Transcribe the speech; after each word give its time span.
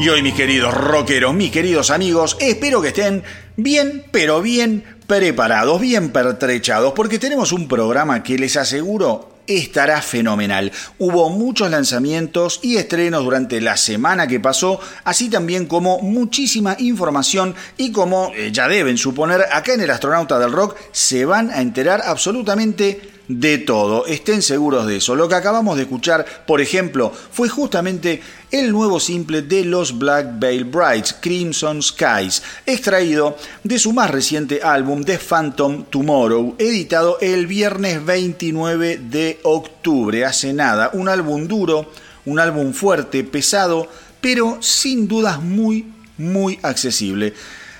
Y 0.00 0.08
hoy 0.10 0.22
mis 0.22 0.34
queridos 0.34 0.72
rockeros, 0.74 1.34
mis 1.34 1.50
queridos 1.50 1.90
amigos, 1.90 2.36
espero 2.38 2.80
que 2.80 2.88
estén 2.88 3.24
bien, 3.56 4.04
pero 4.12 4.40
bien 4.40 4.84
preparados, 5.08 5.80
bien 5.80 6.10
pertrechados, 6.10 6.92
porque 6.92 7.18
tenemos 7.18 7.50
un 7.50 7.66
programa 7.66 8.22
que 8.22 8.38
les 8.38 8.56
aseguro 8.56 9.38
estará 9.48 10.00
fenomenal. 10.00 10.70
Hubo 11.00 11.30
muchos 11.30 11.68
lanzamientos 11.68 12.60
y 12.62 12.76
estrenos 12.76 13.24
durante 13.24 13.60
la 13.60 13.76
semana 13.76 14.28
que 14.28 14.38
pasó, 14.38 14.78
así 15.02 15.28
también 15.28 15.66
como 15.66 15.98
muchísima 15.98 16.76
información 16.78 17.56
y 17.76 17.90
como 17.90 18.30
eh, 18.36 18.50
ya 18.52 18.68
deben 18.68 18.98
suponer, 18.98 19.46
acá 19.50 19.74
en 19.74 19.80
el 19.80 19.90
Astronauta 19.90 20.38
del 20.38 20.52
Rock 20.52 20.76
se 20.92 21.24
van 21.24 21.50
a 21.50 21.60
enterar 21.60 22.02
absolutamente 22.04 23.17
de 23.28 23.58
todo, 23.58 24.06
estén 24.06 24.40
seguros 24.40 24.86
de 24.86 24.96
eso. 24.96 25.14
Lo 25.14 25.28
que 25.28 25.34
acabamos 25.34 25.76
de 25.76 25.82
escuchar, 25.82 26.24
por 26.46 26.62
ejemplo, 26.62 27.12
fue 27.12 27.48
justamente 27.50 28.22
el 28.50 28.72
nuevo 28.72 28.98
simple 28.98 29.42
de 29.42 29.64
los 29.66 29.98
Black 29.98 30.38
Veil 30.38 30.64
Brides, 30.64 31.14
Crimson 31.20 31.82
Skies, 31.82 32.42
extraído 32.64 33.36
de 33.62 33.78
su 33.78 33.92
más 33.92 34.10
reciente 34.10 34.60
álbum 34.62 35.04
The 35.04 35.18
Phantom 35.18 35.84
Tomorrow, 35.90 36.56
editado 36.58 37.18
el 37.20 37.46
viernes 37.46 38.04
29 38.04 38.98
de 39.10 39.38
octubre, 39.42 40.24
hace 40.24 40.54
nada, 40.54 40.90
un 40.94 41.10
álbum 41.10 41.46
duro, 41.46 41.92
un 42.24 42.40
álbum 42.40 42.72
fuerte, 42.72 43.24
pesado, 43.24 43.88
pero 44.22 44.58
sin 44.62 45.06
dudas 45.06 45.42
muy, 45.42 45.92
muy 46.16 46.58
accesible. 46.62 47.34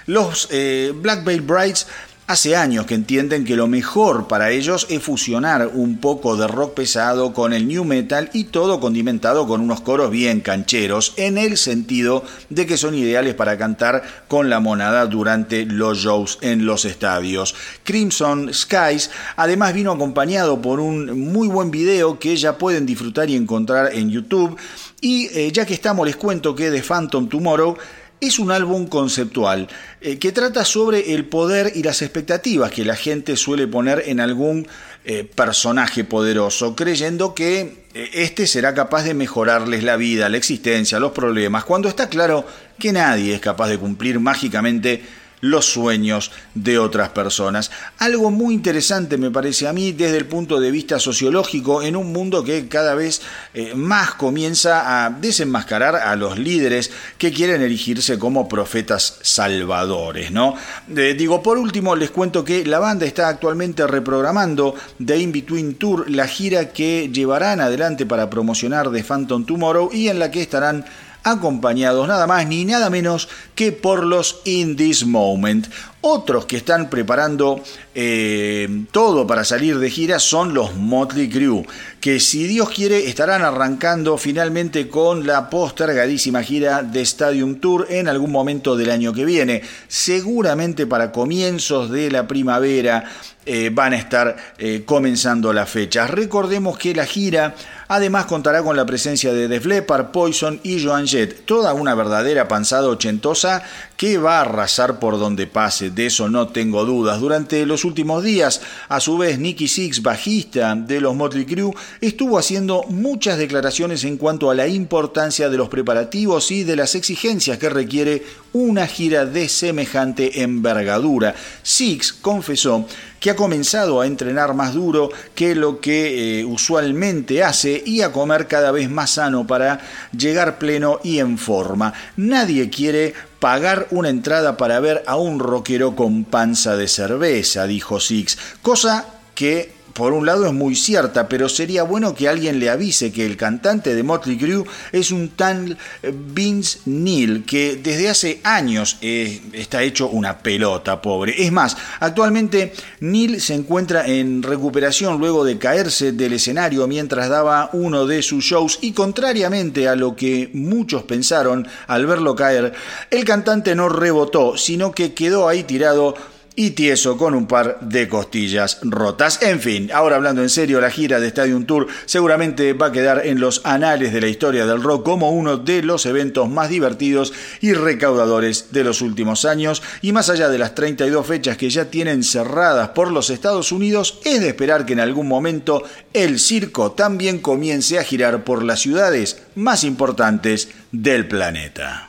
Los 0.07 0.49
eh, 0.51 0.93
Black 0.95 1.23
Veil 1.23 1.43
Brides 1.43 1.87
Hace 2.31 2.57
años 2.57 2.85
que 2.85 2.95
entienden 2.95 3.47
que 3.47 3.57
lo 3.57 3.69
mejor 3.69 4.29
para 4.29 4.51
ellos 4.51 4.87
es 4.91 5.03
fusionar 5.03 5.71
un 5.73 5.97
poco 5.97 6.37
de 6.37 6.47
rock 6.47 6.75
pesado 6.75 7.33
con 7.33 7.55
el 7.55 7.67
new 7.67 7.85
metal 7.85 8.29
y 8.35 8.45
todo 8.45 8.81
condimentado 8.81 9.47
con 9.47 9.63
unos 9.63 9.81
coros 9.81 10.11
bien 10.11 10.43
cancheros, 10.43 11.15
en 11.17 11.39
el 11.39 11.57
sentido 11.57 12.23
de 12.51 12.67
que 12.67 12.77
son 12.77 12.95
ideales 12.95 13.35
para 13.35 13.57
cantar 13.57 14.03
con 14.29 14.51
la 14.51 14.61
monada 14.61 15.07
durante 15.07 15.65
los 15.65 16.01
shows 16.01 16.37
en 16.43 16.67
los 16.67 16.85
estadios. 16.85 17.55
Crimson 17.83 18.53
Skies 18.53 19.11
además 19.37 19.73
vino 19.73 19.91
acompañado 19.91 20.61
por 20.61 20.81
un 20.81 21.33
muy 21.33 21.49
buen 21.49 21.71
video 21.71 22.19
que 22.19 22.37
ya 22.37 22.59
pueden 22.59 22.85
disfrutar 22.85 23.31
y 23.31 23.37
encontrar 23.37 23.95
en 23.95 24.11
YouTube. 24.11 24.59
Y 25.01 25.29
eh, 25.29 25.51
ya 25.51 25.65
que 25.65 25.73
estamos, 25.73 26.07
les 26.07 26.17
cuento 26.17 26.55
que 26.55 26.71
The 26.71 26.83
Phantom 26.83 27.27
Tomorrow 27.27 27.79
es 28.21 28.39
un 28.39 28.51
álbum 28.51 28.87
conceptual 28.87 29.69
eh, 30.01 30.19
que 30.19 30.33
trata 30.33 30.65
sobre 30.65 31.15
el 31.15 31.25
poder 31.27 31.73
y 31.75 31.83
las 31.83 32.03
expectativas 32.03 32.71
que 32.71 32.85
la 32.85 32.97
gente 32.97 33.37
suele 33.37 33.67
poner 33.67 34.05
en 34.07 34.21
algún 34.21 34.67
eh, 35.05 35.25
personaje 35.25 36.05
poderoso, 36.05 36.75
creyendo 36.75 37.35
que 37.35 37.85
eh, 37.95 38.11
este 38.15 38.47
será 38.47 38.75
capaz 38.75 39.05
de 39.05 39.15
mejorarles 39.15 39.85
la 39.85 39.97
vida, 39.97 40.29
la 40.29 40.37
existencia, 40.37 40.99
los 40.99 41.13
problemas, 41.13 41.65
cuando 41.65 41.89
está 41.89 42.09
claro 42.09 42.45
que 42.79 42.93
nadie 42.93 43.35
es 43.35 43.41
capaz 43.41 43.69
de 43.69 43.79
cumplir 43.79 44.21
mágicamente 44.21 45.03
los 45.41 45.67
sueños 45.67 46.31
de 46.55 46.79
otras 46.79 47.11
personas. 47.11 47.71
Algo 47.99 48.31
muy 48.31 48.55
interesante 48.55 49.19
me 49.19 49.31
parece 49.31 49.69
a 49.69 49.73
mí 49.73 49.93
desde 49.93 50.17
el 50.19 50.27
punto 50.27 50.61
de 50.61 50.71
vista 50.71 50.99
sociológico 50.99 51.83
en 51.83 51.97
un 51.97 52.13
mundo 52.13 52.45
que 52.45 52.69
cada 52.69 52.95
vez 52.95 53.23
eh, 53.55 53.75
más 53.75 54.15
comienza 54.15 55.05
a 55.05 55.11
desenmascarar 55.11 55.97
a 55.97 56.17
los 56.17 56.39
líderes 56.39 56.91
que 57.19 57.33
quieren 57.33 57.63
erigirse 57.63 58.19
como 58.19 58.49
profetas 58.49 59.19
salvadores, 59.23 60.31
¿no? 60.31 60.55
Digo, 60.87 61.43
por 61.43 61.59
último 61.59 61.97
les 61.97 62.11
cuento 62.11 62.45
que 62.45 62.65
la 62.65 62.79
banda 62.79 63.07
está 63.07 63.29
actualmente 63.29 63.87
reprogramando 63.87 64.75
The 65.05 65.19
In 65.19 65.33
Between 65.33 65.75
Tour, 65.75 66.11
la 66.11 66.27
gira 66.27 66.71
que 66.71 67.11
llevarán 67.13 67.61
adelante 67.61 68.07
para 68.07 68.31
promocionar 68.31 68.91
The 68.91 69.05
Phantom 69.05 69.45
Tomorrow 69.45 69.91
y 69.93 70.09
en 70.09 70.19
la 70.19 70.31
que 70.31 70.43
estarán 70.43 70.85
acompañados 71.23 72.09
nada 72.09 72.27
más 72.27 72.47
ni 72.47 72.65
nada 72.65 72.91
menos 72.91 73.29
que 73.55 73.73
por 73.73 74.05
los 74.05 74.41
In 74.45 74.77
This 74.77 75.05
Moment. 75.07 75.69
Otros 76.01 76.47
que 76.47 76.57
están 76.57 76.91
preparando 76.91 77.61
eh, 77.93 78.85
todo 78.93 79.27
para 79.27 79.43
salir 79.43 79.81
de 79.81 79.91
gira 79.91 80.21
son 80.21 80.55
los 80.55 80.77
Motley 80.77 81.29
Crue, 81.29 81.67
que 82.01 82.21
si 82.21 82.45
Dios 82.45 82.71
quiere 82.71 83.09
estarán 83.09 83.43
arrancando 83.43 84.17
finalmente 84.17 84.89
con 84.89 85.27
la 85.27 85.51
postergadísima 85.51 86.45
gira 86.45 86.85
de 86.85 87.01
Stadium 87.01 87.57
Tour 87.57 87.89
en 87.91 88.07
algún 88.07 88.31
momento 88.31 88.77
del 88.77 88.91
año 88.91 89.13
que 89.13 89.25
viene, 89.25 89.63
seguramente 89.89 90.87
para 90.87 91.11
comienzos 91.11 91.91
de 91.91 92.13
la 92.13 92.29
primavera 92.29 93.05
eh, 93.51 93.71
van 93.73 93.95
a 93.95 93.97
estar 93.97 94.37
eh, 94.59 94.83
comenzando 94.85 95.55
las 95.55 95.71
fechas. 95.71 96.11
Recordemos 96.11 96.77
que 96.77 96.95
la 96.95 97.07
gira 97.07 97.55
además 97.89 98.27
contará 98.27 98.63
con 98.63 98.77
la 98.77 98.85
presencia 98.85 99.33
de 99.33 99.49
Def 99.49 99.65
Leppard, 99.65 100.09
Poison 100.09 100.61
y 100.63 100.85
Joan 100.85 101.07
Jett, 101.07 101.47
toda 101.47 101.73
una 101.73 101.95
verdadera 101.95 102.47
panzada 102.47 102.89
ochentosa 102.89 103.63
que 103.97 104.19
va 104.19 104.37
a 104.37 104.41
arrasar 104.43 104.99
por 104.99 105.19
donde 105.19 105.47
pase, 105.47 105.88
de 105.95 106.07
eso 106.07 106.29
no 106.29 106.49
tengo 106.49 106.85
dudas. 106.85 107.21
Durante 107.21 107.65
los 107.67 107.85
últimos 107.85 108.23
días, 108.23 108.61
a 108.89 109.01
su 109.01 109.19
vez, 109.19 109.39
Nicky 109.39 109.69
Six, 109.69 110.03
bajista 110.03 110.75
de 110.75 111.01
los 111.01 111.15
Motley 111.15 111.45
Crue, 111.45 111.75
estuvo 112.01 112.39
haciendo 112.39 112.85
muchas 112.89 113.39
declaraciones 113.39 114.05
en 114.05 114.17
cuanto 114.17 114.51
a 114.51 114.55
la 114.55 114.67
importancia 114.67 115.49
de 115.49 115.57
los 115.57 115.69
preparativos 115.69 116.51
y 116.51 116.65
de 116.65 116.77
las 116.77 116.95
exigencias 116.95 117.59
que 117.59 117.69
requiere 117.69 118.25
una 118.53 118.87
gira 118.87 119.25
de 119.27 119.49
semejante 119.49 120.43
envergadura. 120.43 121.35
Six 121.63 122.13
confesó 122.13 122.87
que 123.21 123.31
ha 123.31 123.37
comenzado 123.37 124.01
a 124.01 124.07
entrenar 124.07 124.55
más 124.55 124.75
duro 124.75 125.11
que 125.35 125.55
lo 125.55 125.81
que 125.81 126.41
eh, 126.41 126.45
usualmente 126.45 127.43
hace 127.43 127.83
y 127.85 128.03
a 128.03 128.13
comer 128.13 128.47
cada 128.47 128.71
vez 128.71 128.91
más 128.91 129.11
sano 129.11 129.47
para 129.47 129.81
llegar 130.17 130.59
pleno 130.59 131.01
y 131.03 131.19
en 131.19 131.39
forma. 131.39 131.93
Nadie 132.17 132.71
quiere 132.71 133.15
pagar 133.41 133.89
una 133.91 134.09
entrada 134.09 134.57
para 134.57 134.81
ver 134.81 135.05
a 135.07 135.17
un 135.17 135.39
rockero 135.39 135.95
con 135.97 136.25
panza 136.25 136.77
de 136.77 136.89
cerveza, 136.89 137.67
dijo 137.67 138.01
Six, 138.01 138.39
cosa 138.63 139.07
que 139.35 139.78
por 139.93 140.13
un 140.13 140.27
lado 140.27 140.47
es 140.47 140.53
muy 140.53 140.75
cierta, 140.75 141.29
pero 141.29 141.49
sería 141.49 141.83
bueno 141.83 142.15
que 142.15 142.29
alguien 142.29 142.59
le 142.59 142.71
avise 142.71 143.13
que 143.13 143.27
el 143.27 143.37
cantante 143.37 143.95
de 143.95 144.03
Motley 144.03 144.37
Crue 144.37 144.65
es 144.93 145.11
un 145.11 145.31
tal 145.31 145.77
eh, 146.03 146.13
Vince 146.15 146.81
Neil, 146.87 147.45
que 147.45 147.77
desde 147.77 148.09
hace 148.09 148.41
años 148.45 148.99
eh, 149.01 149.41
está 149.53 149.83
hecho 149.83 150.09
una 150.09 150.39
pelota, 150.39 151.03
pobre. 151.03 151.35
Es 151.43 151.53
más, 151.53 151.77
actualmente 152.01 152.73
Neil 153.01 153.41
se 153.41 153.55
encuentra 153.55 154.07
en 154.07 154.43
recuperación 154.43 155.19
luego 155.19 155.45
de 155.45 155.59
caerse 155.59 156.13
del 156.13 156.35
escenario 156.35 156.87
mientras 156.87 157.29
daba 157.29 157.71
uno 157.73 158.07
de 158.07 158.23
sus 158.23 158.45
shows 158.45 158.79
y 158.83 158.93
contrariamente 158.93 159.89
a 159.89 159.97
lo 159.97 160.15
que 160.17 160.51
muchos 160.53 161.03
pensaron 161.05 161.67
al 161.87 162.07
verlo 162.07 162.35
caer, 162.35 162.73
el 163.11 163.25
cantante 163.25 163.75
no 163.75 163.89
rebotó, 163.89 164.57
sino 164.57 164.93
que 164.93 165.15
quedó 165.15 165.49
ahí 165.49 165.65
tirado 165.65 166.15
y 166.59 166.73
tieso 166.73 167.17
con 167.17 167.37
un 167.37 167.47
par 167.47 167.79
de 167.83 168.09
costillas 168.09 168.81
rotas. 168.83 169.41
En 169.43 169.61
fin, 169.61 169.93
ahora 169.95 170.17
hablando 170.17 170.43
en 170.43 170.49
serio, 170.49 170.81
la 170.81 170.91
gira 170.91 171.21
de 171.21 171.29
Stadium 171.29 171.67
Tour 171.67 171.87
seguramente 172.05 172.73
va 172.73 172.87
a 172.87 172.93
quedar 172.93 173.25
en 173.25 173.39
los 173.39 173.61
anales 173.65 174.13
de 174.13 174.21
la 174.21 174.27
historia 174.27 174.67
del 174.67 174.83
rock 174.83 175.05
como 175.05 175.31
uno 175.31 175.59
de 175.59 175.85
los 175.85 176.05
eventos 176.05 176.51
más 176.51 176.69
divertidos 176.69 177.33
y 177.61 177.75
recaudadores 177.75 178.73
de 178.73 178.83
los 178.83 179.03
últimos 179.03 179.45
años 179.45 179.85
y 180.03 180.11
más 180.11 180.31
allá 180.31 180.49
de 180.49 180.59
las 180.59 180.75
32 180.75 181.25
fechas 181.25 181.57
que 181.57 181.71
ya 181.71 181.85
tienen 181.93 182.25
cerradas 182.25 182.89
por 182.89 183.13
los 183.13 183.31
Estados 183.31 183.71
Unidos, 183.71 184.19
es 184.25 184.41
de 184.41 184.49
esperar 184.49 184.85
que 184.85 184.95
en 184.95 185.01
algún 185.01 185.29
momento 185.29 185.85
el 186.13 186.41
circo 186.41 186.91
también 186.91 187.39
comience 187.39 188.01
a 188.01 188.03
girar 188.03 188.43
por 188.43 188.65
las 188.65 188.81
ciudades 188.81 189.43
más 189.55 189.85
importantes 189.85 190.71
del 190.91 191.29
planeta. 191.29 192.08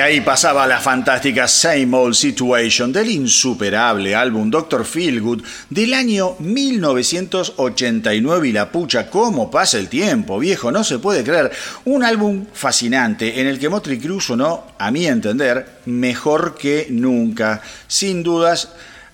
Ahí 0.00 0.20
pasaba 0.20 0.66
la 0.66 0.80
fantástica 0.80 1.46
Same 1.48 1.96
Old 1.96 2.14
Situation 2.14 2.92
del 2.92 3.10
insuperable 3.10 4.14
álbum 4.14 4.50
Dr. 4.50 4.84
Feelgood 4.84 5.42
del 5.68 5.94
año 5.94 6.36
1989 6.38 8.48
y 8.48 8.52
la 8.52 8.70
pucha, 8.70 9.10
cómo 9.10 9.50
pasa 9.50 9.78
el 9.78 9.88
tiempo, 9.88 10.38
viejo, 10.38 10.70
no 10.70 10.84
se 10.84 10.98
puede 10.98 11.24
creer. 11.24 11.50
Un 11.84 12.04
álbum 12.04 12.46
fascinante 12.52 13.40
en 13.40 13.46
el 13.46 13.58
que 13.58 13.68
Motley 13.68 13.98
Crue 13.98 14.20
sonó, 14.20 14.66
a 14.78 14.90
mi 14.90 15.06
entender, 15.06 15.80
mejor 15.86 16.54
que 16.54 16.86
nunca. 16.90 17.62
Sin 17.86 18.22
dudas, 18.22 18.70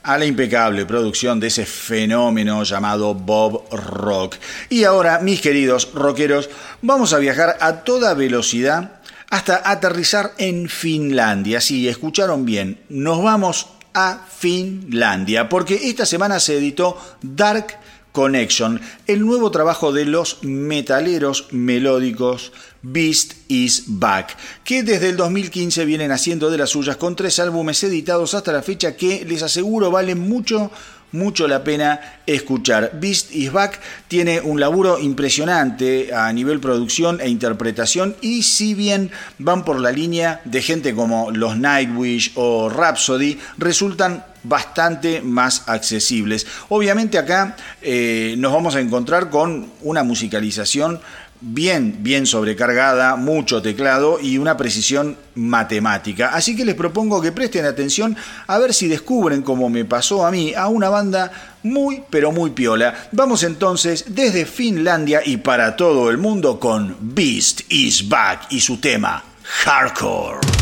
a 0.06 0.18
la 0.18 0.24
impecable 0.24 0.86
producción 0.86 1.40
de 1.40 1.48
ese 1.48 1.66
fenómeno 1.66 2.62
llamado 2.62 3.12
Bob 3.12 3.64
Rock. 3.72 4.36
Y 4.68 4.84
ahora, 4.84 5.18
mis 5.18 5.40
queridos 5.40 5.90
rockeros, 5.94 6.48
vamos 6.80 7.12
a 7.12 7.18
viajar 7.18 7.56
a 7.60 7.82
toda 7.82 8.14
velocidad 8.14 8.95
hasta 9.30 9.68
aterrizar 9.68 10.32
en 10.38 10.68
Finlandia. 10.68 11.60
Sí, 11.60 11.88
escucharon 11.88 12.44
bien, 12.44 12.80
nos 12.88 13.22
vamos 13.22 13.68
a 13.94 14.26
Finlandia, 14.28 15.48
porque 15.48 15.88
esta 15.88 16.04
semana 16.06 16.38
se 16.38 16.58
editó 16.58 16.98
Dark 17.22 17.78
Connection, 18.12 18.80
el 19.06 19.20
nuevo 19.26 19.50
trabajo 19.50 19.92
de 19.92 20.06
los 20.06 20.42
metaleros 20.42 21.48
melódicos 21.50 22.50
Beast 22.80 23.34
is 23.48 23.84
Back, 23.86 24.36
que 24.64 24.82
desde 24.82 25.10
el 25.10 25.16
2015 25.16 25.84
vienen 25.84 26.12
haciendo 26.12 26.50
de 26.50 26.56
las 26.56 26.70
suyas 26.70 26.96
con 26.96 27.14
tres 27.14 27.38
álbumes 27.40 27.82
editados 27.84 28.32
hasta 28.34 28.52
la 28.52 28.62
fecha 28.62 28.96
que 28.96 29.24
les 29.26 29.42
aseguro 29.42 29.90
valen 29.90 30.18
mucho 30.18 30.70
mucho 31.16 31.48
la 31.48 31.64
pena 31.64 32.20
escuchar. 32.26 32.92
Beast 32.94 33.34
is 33.34 33.52
Back 33.52 33.80
tiene 34.08 34.40
un 34.40 34.60
laburo 34.60 34.98
impresionante 34.98 36.14
a 36.14 36.32
nivel 36.32 36.60
producción 36.60 37.20
e 37.20 37.28
interpretación 37.28 38.16
y 38.20 38.42
si 38.42 38.74
bien 38.74 39.10
van 39.38 39.64
por 39.64 39.80
la 39.80 39.90
línea 39.90 40.40
de 40.44 40.62
gente 40.62 40.94
como 40.94 41.30
los 41.30 41.56
Nightwish 41.56 42.32
o 42.36 42.68
Rhapsody, 42.68 43.38
resultan 43.58 44.24
bastante 44.42 45.20
más 45.22 45.64
accesibles. 45.66 46.46
Obviamente 46.68 47.18
acá 47.18 47.56
eh, 47.82 48.34
nos 48.38 48.52
vamos 48.52 48.76
a 48.76 48.80
encontrar 48.80 49.28
con 49.30 49.72
una 49.82 50.04
musicalización 50.04 51.00
bien, 51.40 51.98
bien 52.00 52.26
sobrecargada, 52.26 53.16
mucho 53.16 53.62
teclado 53.62 54.18
y 54.20 54.38
una 54.38 54.56
precisión 54.56 55.16
matemática. 55.34 56.30
Así 56.34 56.56
que 56.56 56.64
les 56.64 56.74
propongo 56.74 57.20
que 57.20 57.32
presten 57.32 57.64
atención 57.64 58.16
a 58.46 58.58
ver 58.58 58.72
si 58.72 58.88
descubren, 58.88 59.42
como 59.42 59.68
me 59.68 59.84
pasó 59.84 60.26
a 60.26 60.30
mí, 60.30 60.54
a 60.54 60.68
una 60.68 60.88
banda 60.88 61.30
muy, 61.62 62.02
pero 62.10 62.32
muy 62.32 62.50
piola. 62.50 63.08
Vamos 63.12 63.42
entonces 63.42 64.04
desde 64.08 64.46
Finlandia 64.46 65.20
y 65.24 65.38
para 65.38 65.76
todo 65.76 66.10
el 66.10 66.18
mundo 66.18 66.58
con 66.58 66.96
Beast 67.00 67.62
is 67.70 68.08
Back 68.08 68.46
y 68.50 68.60
su 68.60 68.78
tema 68.78 69.22
Hardcore. 69.64 70.55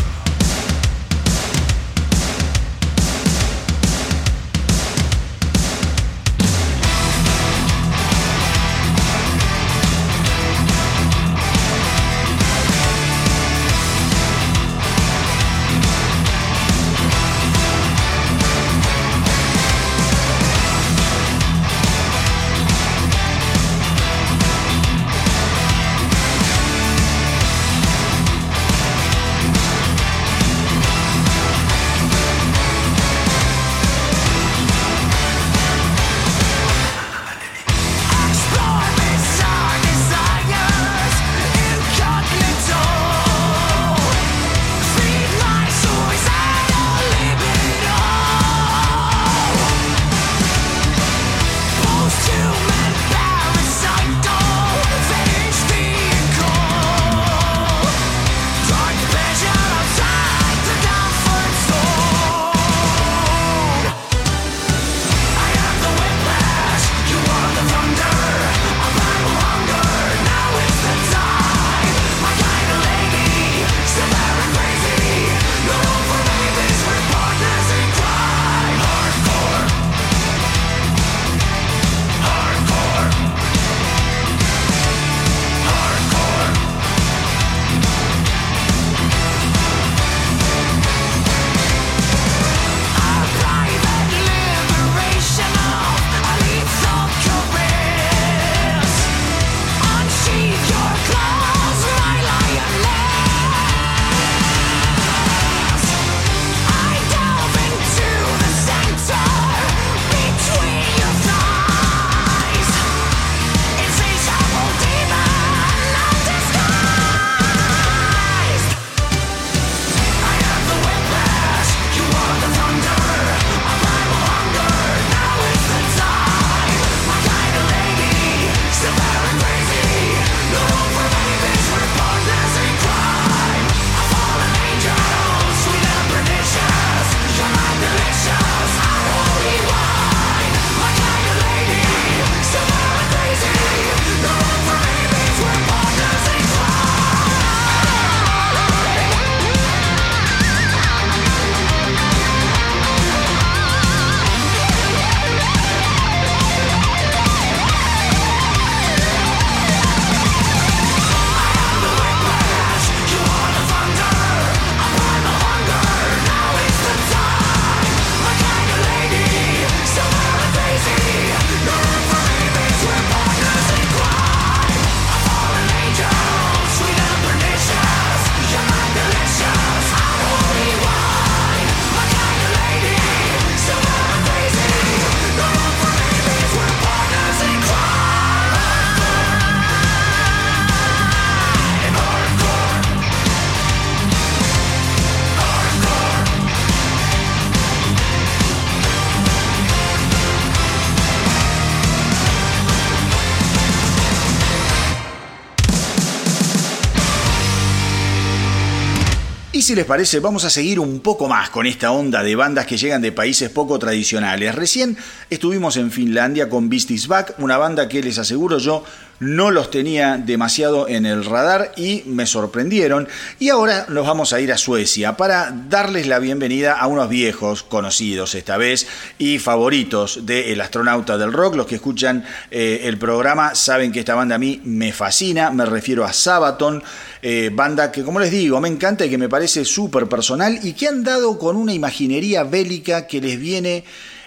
Si 209.65 209.73
les 209.73 209.85
parece, 209.85 210.19
vamos 210.19 210.45
a 210.45 210.51
seguir 210.51 210.79
un 210.79 210.99
poco 210.99 211.27
más 211.27 211.49
con 211.49 211.65
esta 211.65 211.91
onda 211.91 212.21
de 212.21 212.35
bandas 212.35 212.67
que 212.67 212.77
llegan 212.77 213.01
de 213.01 213.11
países 213.11 213.49
poco 213.49 213.79
tradicionales. 213.79 214.53
Recién 214.53 214.95
estuvimos 215.31 215.75
en 215.77 215.89
Finlandia 215.89 216.49
con 216.49 216.69
Beasties 216.69 217.07
Back, 217.07 217.33
una 217.39 217.57
banda 217.57 217.89
que 217.89 218.03
les 218.03 218.19
aseguro 218.19 218.59
yo 218.59 218.83
no 219.19 219.51
los 219.51 219.71
tenía 219.71 220.17
demasiado 220.17 220.87
en 220.87 221.05
el 221.05 221.23
radar 221.23 221.71
y 221.77 222.03
me 222.05 222.25
sorprendieron. 222.25 223.07
Y 223.39 223.49
ahora 223.49 223.85
nos 223.89 224.05
vamos 224.05 224.33
a 224.33 224.41
ir 224.41 224.51
a 224.51 224.57
Suecia 224.57 225.17
para 225.17 225.51
darles 225.51 226.07
la 226.07 226.19
bienvenida 226.19 226.73
a 226.73 226.87
unos 226.87 227.09
viejos 227.09 227.63
conocidos 227.63 228.35
esta 228.35 228.57
vez 228.57 228.87
y 229.17 229.39
favoritos 229.39 230.25
del 230.25 230.59
astronauta 230.59 231.17
del 231.17 231.33
rock. 231.33 231.55
Los 231.55 231.65
que 231.65 231.75
escuchan 231.75 232.25
eh, 232.51 232.81
el 232.83 232.97
programa 232.97 233.55
saben 233.55 233.91
que 233.91 233.99
esta 233.99 234.15
banda 234.15 234.35
a 234.35 234.39
mí 234.39 234.61
me 234.63 234.91
fascina, 234.91 235.49
me 235.51 235.65
refiero 235.65 236.03
a 236.03 236.13
Sabaton, 236.13 236.83
eh, 237.21 237.49
banda 237.53 237.91
que 237.91 238.03
como 238.03 238.19
les 238.19 238.31
digo 238.31 238.59
me 238.59 238.67
encanta 238.67 239.05
y 239.05 239.09
que 239.09 239.17
me 239.17 239.29
parece 239.29 239.65
súper 239.65 240.07
personal 240.07 240.59
y 240.61 240.73
que 240.73 240.87
han 240.87 241.03
dado 241.03 241.39
con 241.39 241.55
una 241.55 241.73
imaginería 241.73 242.43
bélica 242.43 243.07
que 243.07 243.21
les 243.21 243.39
viene 243.39 243.83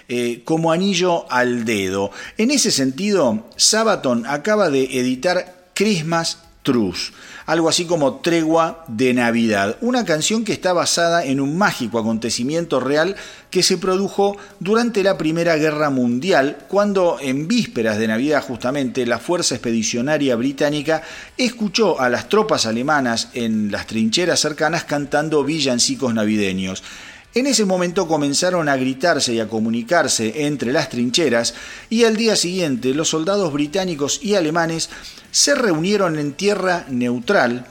eh, 0.09 0.41
como 0.43 0.71
anillo 0.71 1.31
al 1.31 1.65
dedo. 1.65 2.11
En 2.37 2.49
ese 2.49 2.71
sentido, 2.71 3.45
Sabaton 3.55 4.25
acaba 4.25 4.69
de 4.69 4.99
editar 4.99 5.69
Christmas 5.75 6.39
Truce, 6.63 7.13
algo 7.45 7.69
así 7.69 7.85
como 7.85 8.15
Tregua 8.15 8.83
de 8.87 9.13
Navidad, 9.13 9.77
una 9.81 10.03
canción 10.03 10.43
que 10.43 10.51
está 10.51 10.73
basada 10.73 11.23
en 11.23 11.39
un 11.39 11.57
mágico 11.57 11.97
acontecimiento 11.97 12.79
real 12.79 13.15
que 13.49 13.63
se 13.63 13.77
produjo 13.77 14.35
durante 14.59 15.03
la 15.03 15.17
Primera 15.17 15.55
Guerra 15.55 15.89
Mundial, 15.89 16.57
cuando 16.67 17.17
en 17.21 17.47
vísperas 17.47 17.97
de 17.97 18.07
Navidad 18.07 18.43
justamente 18.43 19.05
la 19.05 19.19
Fuerza 19.19 19.55
Expedicionaria 19.55 20.35
Británica 20.35 21.01
escuchó 21.37 21.99
a 21.99 22.09
las 22.09 22.29
tropas 22.29 22.65
alemanas 22.65 23.29
en 23.33 23.71
las 23.71 23.87
trincheras 23.87 24.39
cercanas 24.39 24.83
cantando 24.83 25.43
villancicos 25.43 26.13
navideños. 26.13 26.83
En 27.35 27.45
ese 27.45 27.63
momento 27.63 28.07
comenzaron 28.07 28.69
a 28.69 28.75
gritarse 28.75 29.33
y 29.33 29.39
a 29.39 29.47
comunicarse 29.47 30.45
entre 30.47 30.73
las 30.73 30.89
trincheras 30.89 31.53
y 31.89 32.05
al 32.05 32.17
día 32.17 32.35
siguiente 32.35 32.95
los 32.95 33.09
soldados 33.09 33.53
británicos 33.53 34.19
y 34.23 34.33
alemanes 34.33 34.89
se 35.31 35.53
reunieron 35.53 36.17
en 36.17 36.33
tierra 36.33 36.85
neutral 36.89 37.67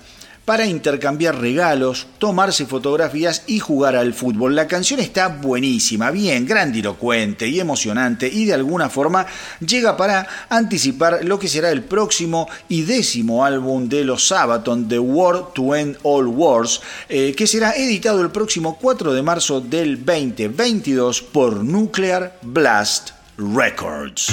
para 0.48 0.64
intercambiar 0.64 1.38
regalos, 1.38 2.06
tomarse 2.16 2.64
fotografías 2.64 3.42
y 3.46 3.58
jugar 3.58 3.94
al 3.96 4.14
fútbol. 4.14 4.56
La 4.56 4.66
canción 4.66 4.98
está 4.98 5.28
buenísima, 5.28 6.10
bien 6.10 6.46
grandilocuente 6.46 7.46
y 7.46 7.60
emocionante 7.60 8.28
y 8.32 8.46
de 8.46 8.54
alguna 8.54 8.88
forma 8.88 9.26
llega 9.60 9.94
para 9.98 10.26
anticipar 10.48 11.22
lo 11.22 11.38
que 11.38 11.48
será 11.48 11.70
el 11.70 11.82
próximo 11.82 12.48
y 12.66 12.80
décimo 12.80 13.44
álbum 13.44 13.90
de 13.90 14.04
los 14.04 14.26
Sabaton, 14.28 14.88
The 14.88 14.98
War 14.98 15.52
to 15.52 15.76
End 15.76 15.98
All 16.02 16.28
Wars, 16.28 16.80
eh, 17.10 17.34
que 17.36 17.46
será 17.46 17.72
editado 17.72 18.22
el 18.22 18.30
próximo 18.30 18.78
4 18.80 19.12
de 19.12 19.20
marzo 19.20 19.60
del 19.60 20.02
2022 20.02 21.20
por 21.20 21.62
Nuclear 21.62 22.38
Blast 22.40 23.10
Records. 23.36 24.32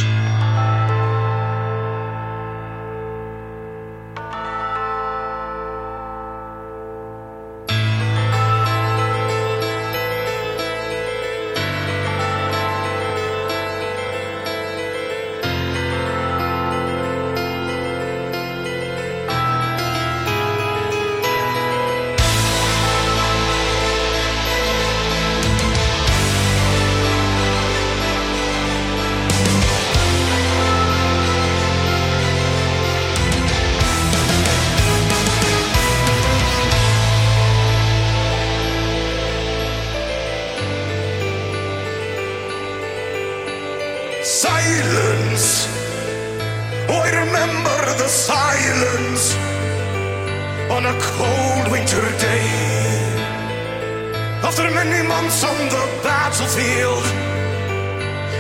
After 54.58 54.72
many 54.74 55.06
months 55.06 55.44
on 55.44 55.58
the 55.68 55.86
battlefield, 56.02 57.04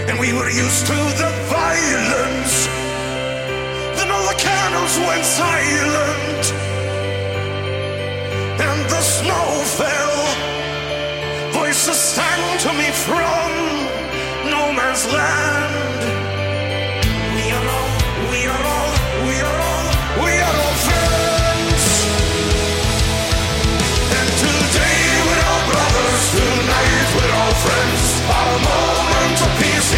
and 0.07 0.17
we 0.17 0.31
were 0.31 0.49
used 0.49 0.85
to 0.87 0.93
the 0.93 1.31
violence, 1.51 2.67
then 3.97 4.09
all 4.09 4.25
the 4.25 4.39
cannons 4.39 4.97
went 4.97 5.25
silent, 5.25 6.53
and 8.63 8.89
the 8.89 9.01
snow 9.01 9.47
fell. 9.75 11.51
Voices 11.51 11.99
sang 11.99 12.59
to 12.59 12.71
me 12.71 12.89
from 13.03 13.51
no 14.49 14.71
man's 14.71 15.05
land. 15.11 16.24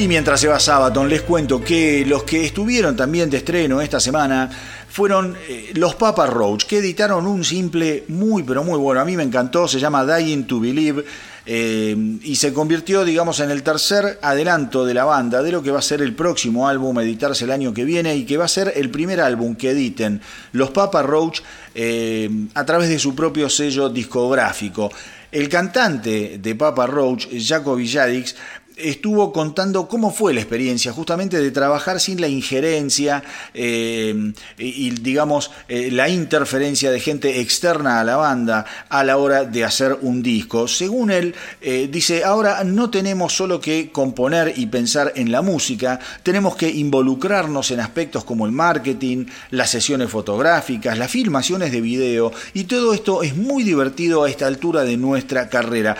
Y 0.00 0.08
mientras 0.08 0.40
se 0.40 0.48
va 0.48 0.58
Sabaton, 0.58 1.10
les 1.10 1.20
cuento 1.20 1.62
que 1.62 2.06
los 2.06 2.22
que 2.22 2.46
estuvieron 2.46 2.96
también 2.96 3.28
de 3.28 3.36
estreno 3.36 3.82
esta 3.82 4.00
semana 4.00 4.48
fueron 4.88 5.36
eh, 5.46 5.72
los 5.74 5.94
Papa 5.94 6.24
Roach, 6.24 6.64
que 6.64 6.78
editaron 6.78 7.26
un 7.26 7.44
simple 7.44 8.04
muy, 8.08 8.42
pero 8.42 8.64
muy 8.64 8.78
bueno. 8.78 9.02
A 9.02 9.04
mí 9.04 9.14
me 9.14 9.24
encantó, 9.24 9.68
se 9.68 9.78
llama 9.78 10.06
Dying 10.06 10.46
to 10.46 10.58
Believe. 10.58 11.04
Eh, 11.44 11.94
y 12.22 12.36
se 12.36 12.52
convirtió, 12.54 13.04
digamos, 13.04 13.40
en 13.40 13.50
el 13.50 13.62
tercer 13.62 14.18
adelanto 14.22 14.86
de 14.86 14.94
la 14.94 15.04
banda 15.04 15.42
de 15.42 15.52
lo 15.52 15.62
que 15.62 15.70
va 15.70 15.80
a 15.80 15.82
ser 15.82 16.00
el 16.00 16.14
próximo 16.14 16.66
álbum 16.66 16.96
a 16.96 17.02
editarse 17.02 17.44
el 17.44 17.50
año 17.50 17.74
que 17.74 17.84
viene 17.84 18.16
y 18.16 18.24
que 18.24 18.38
va 18.38 18.46
a 18.46 18.48
ser 18.48 18.72
el 18.76 18.88
primer 18.88 19.20
álbum 19.20 19.54
que 19.54 19.70
editen 19.70 20.22
los 20.52 20.70
Papa 20.70 21.02
Roach 21.02 21.40
eh, 21.74 22.30
a 22.54 22.64
través 22.64 22.88
de 22.88 22.98
su 22.98 23.14
propio 23.14 23.50
sello 23.50 23.90
discográfico. 23.90 24.90
El 25.32 25.48
cantante 25.48 26.38
de 26.38 26.54
Papa 26.56 26.86
Roach, 26.86 27.28
Jaco 27.32 27.76
Villadix, 27.76 28.34
estuvo 28.82 29.32
contando 29.32 29.88
cómo 29.88 30.10
fue 30.10 30.34
la 30.34 30.40
experiencia 30.40 30.92
justamente 30.92 31.40
de 31.40 31.50
trabajar 31.50 32.00
sin 32.00 32.20
la 32.20 32.28
injerencia 32.28 33.22
eh, 33.54 34.32
y, 34.58 34.90
digamos 34.90 35.50
eh, 35.68 35.90
la 35.90 36.08
interferencia 36.08 36.90
de 36.90 37.00
gente 37.00 37.40
externa 37.40 38.00
a 38.00 38.04
la 38.04 38.16
banda 38.16 38.64
a 38.88 39.04
la 39.04 39.16
hora 39.16 39.44
de 39.44 39.64
hacer 39.64 39.98
un 40.02 40.22
disco. 40.22 40.68
Según 40.68 41.10
él, 41.10 41.34
eh, 41.60 41.88
dice, 41.90 42.24
ahora 42.24 42.64
no 42.64 42.90
tenemos 42.90 43.34
solo 43.34 43.60
que 43.60 43.90
componer 43.90 44.54
y 44.56 44.66
pensar 44.66 45.12
en 45.16 45.32
la 45.32 45.42
música, 45.42 46.00
tenemos 46.22 46.56
que 46.56 46.68
involucrarnos 46.68 47.70
en 47.70 47.80
aspectos 47.80 48.24
como 48.24 48.46
el 48.46 48.52
marketing, 48.52 49.26
las 49.50 49.70
sesiones 49.70 50.10
fotográficas, 50.10 50.98
las 50.98 51.10
filmaciones 51.10 51.72
de 51.72 51.80
video 51.80 52.32
y 52.54 52.64
todo 52.64 52.94
esto 52.94 53.22
es 53.22 53.36
muy 53.36 53.62
divertido 53.62 54.24
a 54.24 54.30
esta 54.30 54.46
altura 54.46 54.84
de 54.84 54.96
nuestra 54.96 55.48
carrera. 55.48 55.96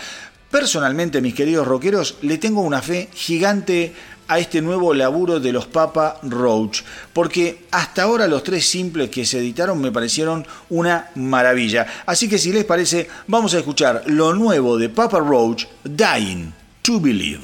Personalmente, 0.51 1.21
mis 1.21 1.35
queridos 1.35 1.67
rockeros, 1.67 2.17
le 2.23 2.37
tengo 2.39 2.63
una 2.63 2.83
fe 2.83 3.09
gigante 3.15 3.95
a 4.27 4.39
este 4.39 4.61
nuevo 4.61 4.95
laburo 4.95 5.41
de 5.41 5.53
los 5.53 5.67
Papa 5.67 6.19
Roach, 6.23 6.83
porque 7.13 7.67
hasta 7.71 8.03
ahora 8.03 8.27
los 8.27 8.43
tres 8.43 8.69
simples 8.69 9.11
que 9.11 9.25
se 9.27 9.39
editaron 9.39 9.81
me 9.81 9.93
parecieron 9.93 10.47
una 10.69 11.11
maravilla. 11.17 11.87
Así 12.07 12.29
que 12.29 12.39
si 12.39 12.53
les 12.53 12.65
parece, 12.65 13.09
vamos 13.27 13.55
a 13.55 13.59
escuchar 13.59 14.03
lo 14.07 14.33
nuevo 14.33 14.77
de 14.77 14.89
Papa 14.89 15.19
Roach, 15.19 15.67
Dying 15.85 16.53
to 16.83 17.01
Believe. 17.01 17.43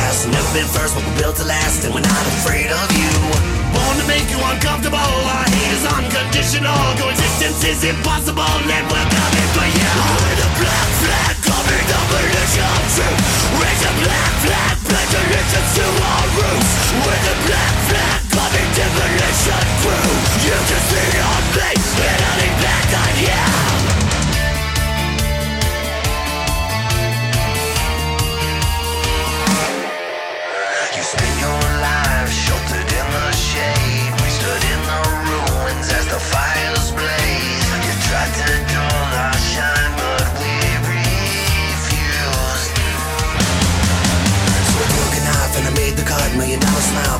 past. 0.00 0.28
Never 0.28 0.50
been 0.56 0.70
first, 0.72 0.96
but 0.96 1.04
we're 1.04 1.18
built 1.20 1.36
to 1.36 1.44
last, 1.44 1.84
and 1.84 1.92
we're 1.92 2.04
not 2.04 2.24
afraid 2.40 2.70
of 2.72 2.88
you. 2.96 3.12
Born 3.76 3.94
to 4.00 4.06
make 4.08 4.26
you 4.32 4.40
uncomfortable. 4.40 4.98
Our 4.98 5.46
hate 5.52 5.72
is 5.76 5.84
unconditional. 5.84 6.80
Coexistence 6.96 7.60
is 7.64 7.80
impossible, 7.84 8.54
and 8.64 8.84
we're 8.88 9.10
coming 9.12 9.48
for 9.56 9.68
you. 9.68 9.92
With 10.24 10.46
a 10.46 10.50
black 10.60 10.88
flag 11.04 11.34
coming 11.44 11.84
the 11.90 12.00
pollution. 12.08 12.72
Raise 13.60 13.84
a 13.84 13.92
black 14.04 14.32
flag, 14.44 14.74
pledge 14.88 15.14
allegiance 15.20 15.70
to 15.76 15.86
our 15.86 16.26
roots. 16.38 16.72
With 17.04 17.32
a 17.34 17.36
black 17.46 17.74
flag 17.88 18.20
coming 18.32 18.68
demolition 18.76 19.64
crew. 19.84 20.10
You 20.48 20.56
can 20.68 20.82
see 20.88 21.10
our 21.20 21.42
face, 21.56 21.90
and 22.08 22.20
I'll 22.30 22.54
back 22.64 22.88
on 23.04 23.14
you. 23.20 23.59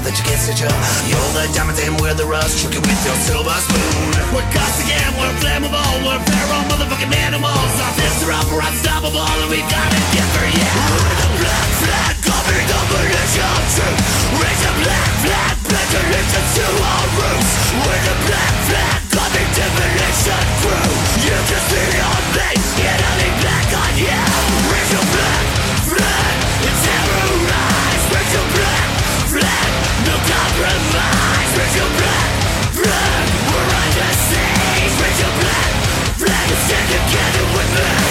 love 0.01 0.09
that 0.09 0.17
you 0.17 0.25
can't 0.25 0.41
stitch 0.41 0.65
up. 0.65 0.73
You're 1.05 1.31
the 1.37 1.45
diamond 1.53 1.77
and 1.85 1.95
we're 2.01 2.17
the 2.17 2.25
rust. 2.25 2.57
Choking 2.65 2.81
with 2.81 3.01
your 3.05 3.17
silver 3.29 3.53
spoon. 3.61 4.33
We're 4.33 4.45
again, 4.45 5.11
we're 5.21 5.37
flammable. 5.45 5.93
We're 6.05 6.21
feral 6.25 6.63
motherfucking 6.73 7.13
animals. 7.13 7.73
Our 7.85 7.93
fists 8.01 8.25
are 8.25 8.33
up, 8.33 8.47
we're 8.49 8.65
unstoppable 8.65 9.21
And 9.21 9.51
we've 9.53 9.67
got 9.69 9.89
it 9.93 10.05
together, 10.11 10.45
yeah. 10.57 10.73
Black 11.37 11.69
flag 11.85 12.15
covering 12.25 12.69
the 12.69 12.81
pollution. 12.89 13.57
truth 13.77 14.41
Raise 14.41 14.63
the 14.65 14.73
black 14.81 15.11
flag, 15.21 15.55
pledge 15.69 15.95
allegiance 16.01 16.51
to 16.57 16.65
our 16.65 17.07
roots. 17.21 17.51
We're 17.85 18.05
the 18.09 18.17
black 18.25 18.55
flag 18.73 18.99
coming 19.13 19.51
divination 19.53 20.45
crew. 20.65 20.91
You 21.29 21.37
just 21.45 21.67
see 21.69 22.01
our 22.01 22.23
face, 22.37 22.69
it 22.89 23.01
only 23.05 23.31
black 23.45 23.69
on 23.69 23.93
you. 24.01 24.21
Raise 24.73 24.91
your 24.97 25.07
black 25.13 25.60
Black, 30.31 30.53
black 30.61 31.21
together 36.91 37.45
with 37.57 37.75
me 37.75 38.10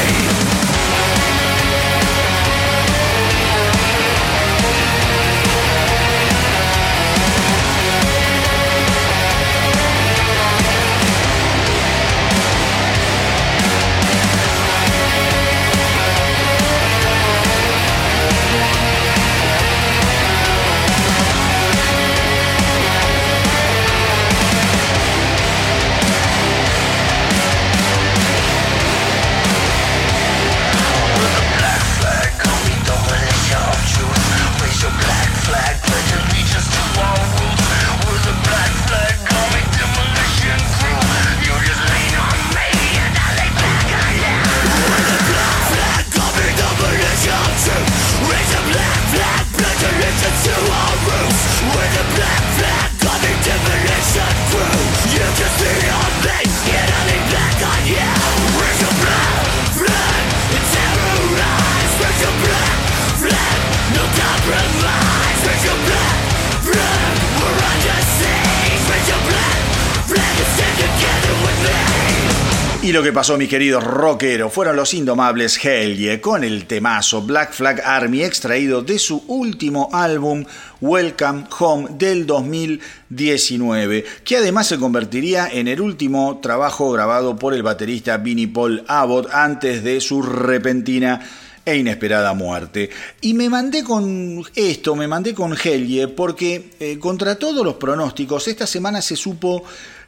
lo 72.99 73.05
que 73.05 73.13
pasó, 73.13 73.37
mis 73.37 73.47
queridos 73.47 73.81
rockeros, 73.81 74.51
fueron 74.51 74.75
los 74.75 74.93
indomables 74.93 75.57
Helge 75.63 76.19
con 76.19 76.43
el 76.43 76.65
temazo 76.65 77.21
Black 77.21 77.53
Flag 77.53 77.81
Army 77.85 78.23
extraído 78.23 78.81
de 78.81 78.99
su 78.99 79.23
último 79.27 79.89
álbum 79.93 80.43
Welcome 80.81 81.45
Home 81.59 81.87
del 81.91 82.25
2019, 82.25 84.03
que 84.25 84.35
además 84.35 84.67
se 84.67 84.77
convertiría 84.77 85.47
en 85.47 85.69
el 85.69 85.79
último 85.79 86.41
trabajo 86.41 86.91
grabado 86.91 87.37
por 87.37 87.53
el 87.53 87.63
baterista 87.63 88.17
Vinnie 88.17 88.49
Paul 88.49 88.83
Abbott 88.85 89.29
antes 89.31 89.81
de 89.81 90.01
su 90.01 90.21
repentina 90.21 91.21
e 91.63 91.77
inesperada 91.77 92.33
muerte. 92.33 92.89
Y 93.21 93.33
me 93.33 93.47
mandé 93.47 93.81
con 93.81 94.43
esto, 94.55 94.97
me 94.97 95.07
mandé 95.07 95.33
con 95.33 95.53
Helge, 95.53 96.09
porque 96.09 96.71
eh, 96.81 96.99
contra 96.99 97.35
todos 97.35 97.65
los 97.65 97.75
pronósticos, 97.75 98.49
esta 98.49 98.67
semana 98.67 99.01
se 99.01 99.15
supo 99.15 99.63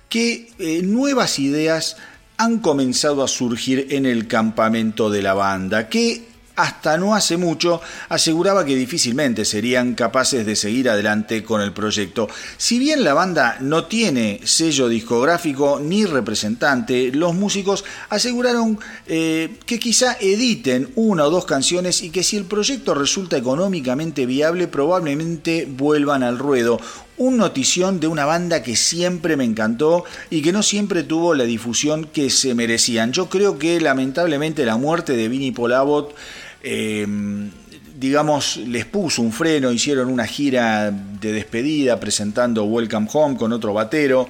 que 0.10 0.49
eh, 0.60 0.82
nuevas 0.84 1.39
ideas 1.39 1.95
han 2.41 2.58
comenzado 2.58 3.23
a 3.23 3.27
surgir 3.27 3.86
en 3.91 4.08
el 4.08 4.27
campamento 4.27 5.12
de 5.12 5.21
la 5.21 5.36
banda, 5.36 5.88
que 5.88 6.25
hasta 6.56 6.97
no 6.97 7.13
hace 7.13 7.38
mucho 7.38 7.82
aseguraba 8.10 8.65
que 8.65 8.75
difícilmente 8.75 9.45
serían 9.45 9.93
capaces 9.93 10.43
de 10.43 10.56
seguir 10.56 10.89
adelante 10.89 11.43
con 11.43 11.62
el 11.62 11.71
proyecto. 11.71 12.27
Si 12.58 12.80
bien 12.80 13.04
la 13.04 13.13
banda 13.13 13.58
no 13.62 13.86
tiene 13.86 14.39
sello 14.43 14.89
discográfico 14.89 15.80
ni 15.80 16.06
representante, 16.06 17.12
los 17.13 17.36
músicos 17.36 17.86
aseguraron 18.10 18.80
eh, 19.06 19.60
que 19.67 19.80
quizá 19.80 20.17
editen 20.19 20.91
una 20.95 21.25
o 21.25 21.30
dos 21.30 21.45
canciones 21.45 22.01
y 22.01 22.10
que 22.10 22.23
si 22.23 22.38
el 22.38 22.45
proyecto 22.45 22.95
resulta 22.95 23.38
económicamente 23.38 24.25
viable 24.25 24.67
probablemente 24.67 25.67
vuelvan 25.69 26.23
al 26.23 26.39
ruedo 26.39 26.80
un 27.21 27.38
notición 27.38 27.99
de 27.99 28.07
una 28.07 28.25
banda 28.25 28.63
que 28.63 28.75
siempre 28.75 29.38
me 29.38 29.43
encantó 29.43 30.05
y 30.31 30.41
que 30.41 30.51
no 30.51 30.63
siempre 30.63 31.03
tuvo 31.03 31.36
la 31.36 31.43
difusión 31.43 32.05
que 32.05 32.31
se 32.31 32.55
merecían. 32.55 33.13
Yo 33.13 33.29
creo 33.29 33.60
que 33.60 33.79
lamentablemente 33.79 34.65
la 34.65 34.77
muerte 34.77 35.15
de 35.15 35.29
Vinnie 35.29 35.51
Polabot 35.51 36.15
em, 36.63 37.51
digamos, 37.95 38.57
les 38.57 38.86
puso 38.86 39.21
un 39.21 39.31
freno, 39.31 39.71
hicieron 39.71 40.10
una 40.10 40.25
gira 40.25 40.89
de 40.89 41.31
despedida 41.31 41.99
presentando 41.99 42.63
Welcome 42.63 43.07
Home 43.13 43.38
con 43.38 43.53
otro 43.53 43.71
batero. 43.71 44.27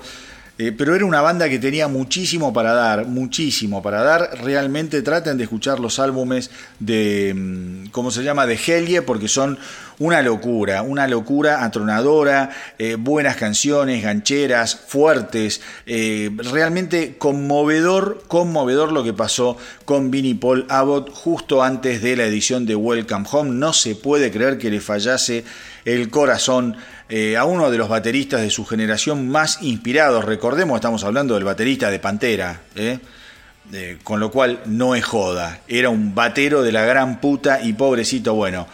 Eh, 0.64 0.72
pero 0.72 0.94
era 0.94 1.06
una 1.06 1.22
banda 1.22 1.50
que 1.50 1.58
tenía 1.58 1.88
muchísimo 1.88 2.54
para 2.54 2.74
dar, 2.74 3.08
muchísimo 3.08 3.82
para 3.82 4.04
dar. 4.04 4.44
Realmente 4.44 5.02
traten 5.02 5.36
de 5.36 5.46
escuchar 5.46 5.80
los 5.80 5.98
álbumes 5.98 6.52
de, 6.78 7.34
mm, 7.36 7.90
¿cómo 7.90 8.12
se 8.12 8.22
llama?, 8.22 8.46
de 8.46 8.60
Helge, 8.64 9.02
porque 9.02 9.28
son 9.28 9.58
una 9.98 10.22
locura, 10.22 10.84
una 10.84 11.08
locura 11.08 11.64
atronadora, 11.64 12.52
eh, 12.78 12.96
buenas 12.96 13.38
canciones, 13.38 14.04
gancheras, 14.04 14.76
fuertes, 14.76 15.62
eh, 15.88 16.30
realmente 16.52 17.18
conmovedor, 17.18 18.24
conmovedor 18.28 18.92
lo 18.92 19.04
que 19.04 19.14
pasó 19.14 19.58
con 19.86 20.12
Vinnie 20.12 20.36
Paul 20.36 20.68
Abbott 20.70 21.12
justo 21.12 21.64
antes 21.64 22.04
de 22.04 22.16
la 22.16 22.26
edición 22.26 22.68
de 22.68 22.76
Welcome 22.76 23.26
Home. 23.32 23.50
No 23.50 23.74
se 23.74 23.96
puede 23.96 24.30
creer 24.30 24.60
que 24.60 24.70
le 24.70 24.80
fallase 24.80 25.44
el 25.86 26.12
corazón 26.12 26.78
eh, 27.14 27.36
a 27.36 27.44
uno 27.44 27.70
de 27.70 27.78
los 27.78 27.90
bateristas 27.90 28.40
de 28.40 28.50
su 28.50 28.66
generación 28.66 29.28
más 29.28 29.62
inspirados. 29.62 30.24
Recordemos, 30.24 30.76
estamos 30.78 31.04
hablando 31.04 31.34
del 31.36 31.44
baterista 31.44 31.92
de 31.92 32.00
Pantera, 32.00 32.62
¿eh? 32.74 33.00
con 34.02 34.22
lo 34.22 34.32
cual 34.32 34.62
no 34.66 34.96
es 34.96 35.04
joda. 35.04 35.60
Era 35.68 35.90
un 35.90 36.16
batero 36.16 36.62
de 36.62 36.72
la 36.72 36.86
gran 36.86 37.20
puta 37.20 37.62
y 37.62 37.74
pobrecito, 37.74 38.34
bueno, 38.34 38.66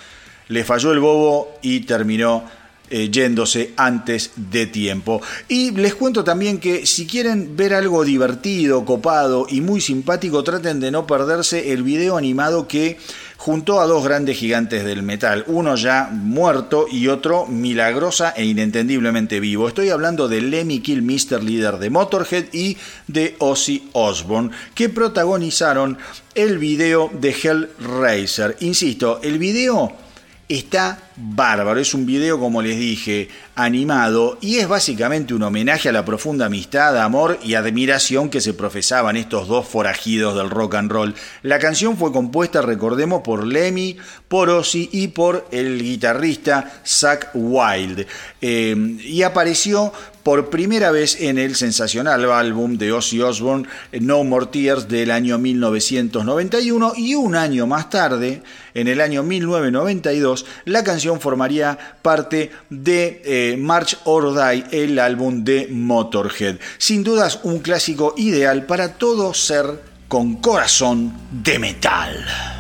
le 0.50 0.64
falló 0.64 0.92
el 0.92 1.00
bobo 1.00 1.58
y 1.64 1.80
terminó 1.80 2.44
eh, 2.90 3.10
yéndose 3.10 3.74
antes 3.76 4.32
de 4.38 4.66
tiempo. 4.66 5.22
Y 5.50 5.72
les 5.72 5.94
cuento 5.94 6.24
también 6.24 6.58
que 6.58 6.86
si 6.86 7.06
quieren 7.06 7.58
ver 7.58 7.74
algo 7.74 8.06
divertido, 8.06 8.86
copado 8.86 9.46
y 9.50 9.60
muy 9.60 9.82
simpático, 9.82 10.42
traten 10.42 10.80
de 10.80 10.92
no 10.92 11.06
perderse 11.06 11.74
el 11.74 11.84
video 11.84 12.16
animado 12.16 12.66
que 12.66 12.98
juntó 13.38 13.80
a 13.80 13.86
dos 13.86 14.04
grandes 14.04 14.38
gigantes 14.38 14.84
del 14.84 15.04
metal, 15.04 15.44
uno 15.48 15.76
ya 15.76 16.10
muerto 16.12 16.88
y 16.92 17.08
otro 17.08 17.46
milagrosa 17.46 18.32
e 18.36 18.46
inentendiblemente 18.46 19.40
vivo. 19.40 19.68
Estoy 19.68 19.90
hablando 19.90 20.28
de 20.28 20.42
Lemmy 20.42 20.80
Kilmister, 20.80 21.44
líder 21.44 21.78
de 21.78 21.90
Motorhead, 21.90 22.46
y 22.52 22.78
de 23.08 23.36
Ozzy 23.40 23.90
Osbourne, 23.94 24.52
que 24.74 24.90
protagonizaron 24.90 25.98
el 26.36 26.58
video 26.58 27.10
de 27.14 27.30
Hellraiser. 27.30 28.58
Insisto, 28.60 29.20
el 29.24 29.38
video 29.38 30.07
está 30.50 31.00
bárbaro. 31.18 31.80
Es 31.80 31.94
un 31.94 32.06
video, 32.06 32.40
como 32.40 32.62
les 32.62 32.78
dije, 32.78 33.30
animado 33.56 34.38
y 34.42 34.58
es 34.58 34.68
básicamente 34.68 35.34
un 35.34 35.44
homenaje 35.44 35.90
a 35.90 35.92
la 35.92 36.06
profunda 36.06 36.46
amistad, 36.46 36.98
amor 37.02 37.40
y 37.44 37.56
admiración 37.56 38.30
que 38.30 38.42
se 38.42 38.54
profesaban 38.54 39.18
estos 39.18 39.48
dos 39.48 39.68
forajidos 39.68 40.36
del 40.36 40.50
rock 40.50 40.76
and 40.76 40.92
roll. 40.92 41.16
La 41.42 41.60
canción 41.60 41.98
fue 41.98 42.12
compuesta, 42.12 42.62
recordemos, 42.62 43.22
por 43.22 43.46
Lemmy, 43.46 43.98
por 44.28 44.50
Ozzy 44.50 44.90
y 44.92 45.10
por 45.10 45.48
el 45.52 45.82
guitarrista 45.82 46.82
Zach 46.86 47.30
Wild. 47.34 48.06
Eh, 48.42 48.76
y 49.04 49.24
apareció 49.24 49.92
por 50.28 50.50
primera 50.50 50.92
vez 50.92 51.22
en 51.22 51.38
el 51.38 51.56
sensacional 51.56 52.30
álbum 52.30 52.78
de 52.78 52.92
Ozzy 52.92 53.22
Osbourne 53.22 53.66
No 54.02 54.26
More 54.26 54.48
Tears 54.48 54.90
del 54.90 55.10
año 55.10 55.38
1991 55.38 56.96
y 56.98 57.16
un 57.16 57.34
año 57.34 57.66
más 57.66 57.90
tarde, 57.90 58.44
en 58.74 58.90
el 58.90 59.00
año 59.00 59.24
1992, 59.24 60.46
la 60.66 60.84
canción 60.84 61.22
formaría 61.22 61.78
parte 62.02 62.52
de 62.70 63.22
eh, 63.24 63.56
March 63.58 64.00
or 64.04 64.34
Die, 64.36 64.66
el 64.84 65.00
álbum 65.00 65.46
de 65.46 65.70
Motorhead. 65.72 66.58
Sin 66.78 67.06
dudas 67.06 67.40
un 67.44 67.60
clásico 67.60 68.14
ideal 68.18 68.66
para 68.66 68.96
todo 68.96 69.34
ser 69.34 69.82
con 70.10 70.42
corazón 70.42 71.14
de 71.32 71.58
metal. 71.58 72.57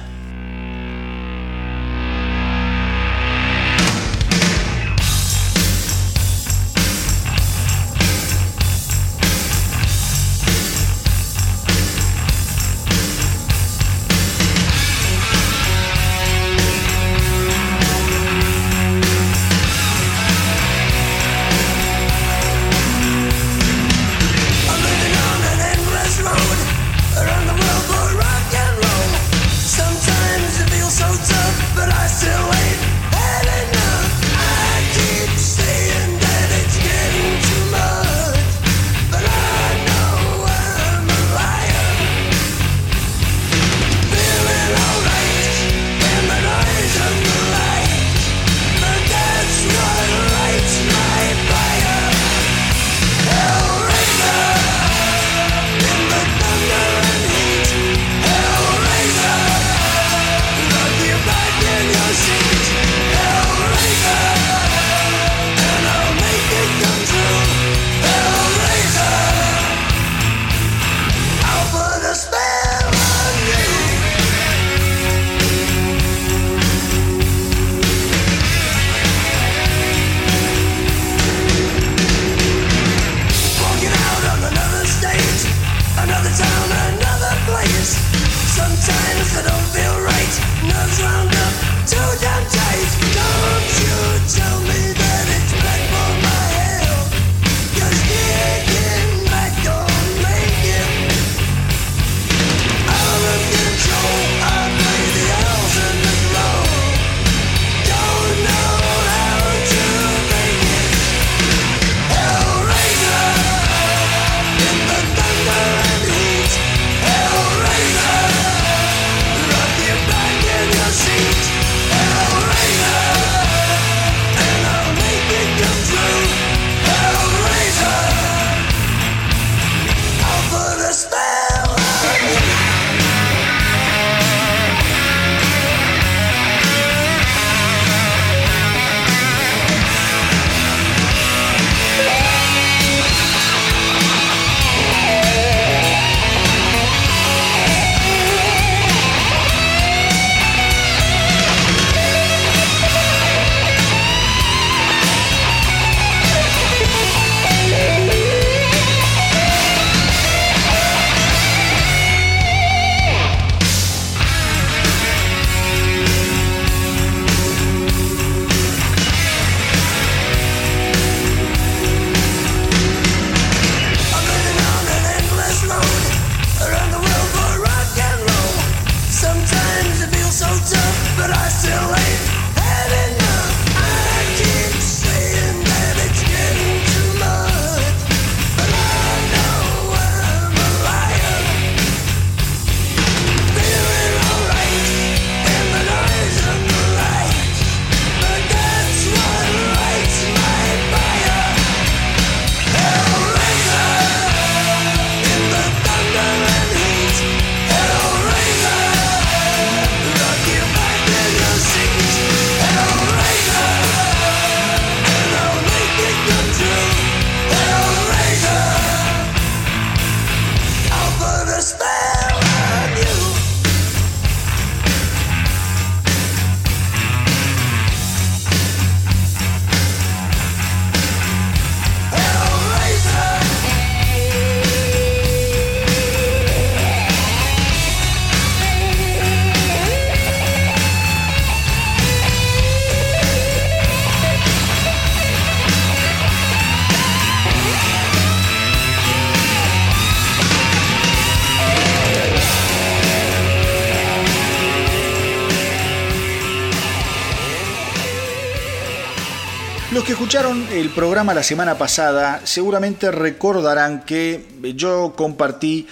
Los 259.98 260.06
que 260.06 260.12
escucharon 260.12 260.68
el 260.72 260.92
programa 260.92 261.34
la 261.34 261.42
semana 261.42 261.76
pasada 261.76 262.42
seguramente 262.44 263.10
recordarán 263.10 264.06
que 264.06 264.46
yo 264.76 265.16
compartí 265.18 265.88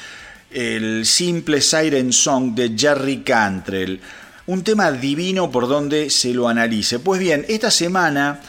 el 0.51 1.07
simple 1.07 1.59
Siren 1.59 2.13
Song 2.13 2.53
de 2.53 2.75
Jerry 2.77 3.23
Cantrell, 3.23 3.99
un 4.45 4.63
tema 4.63 4.91
divino 4.91 5.49
por 5.49 5.67
donde 5.67 6.11
se 6.11 6.35
lo 6.35 6.47
analice. 6.47 6.99
Pues 6.99 7.19
bien, 7.19 7.47
esta 7.49 7.71
semana 7.71 8.41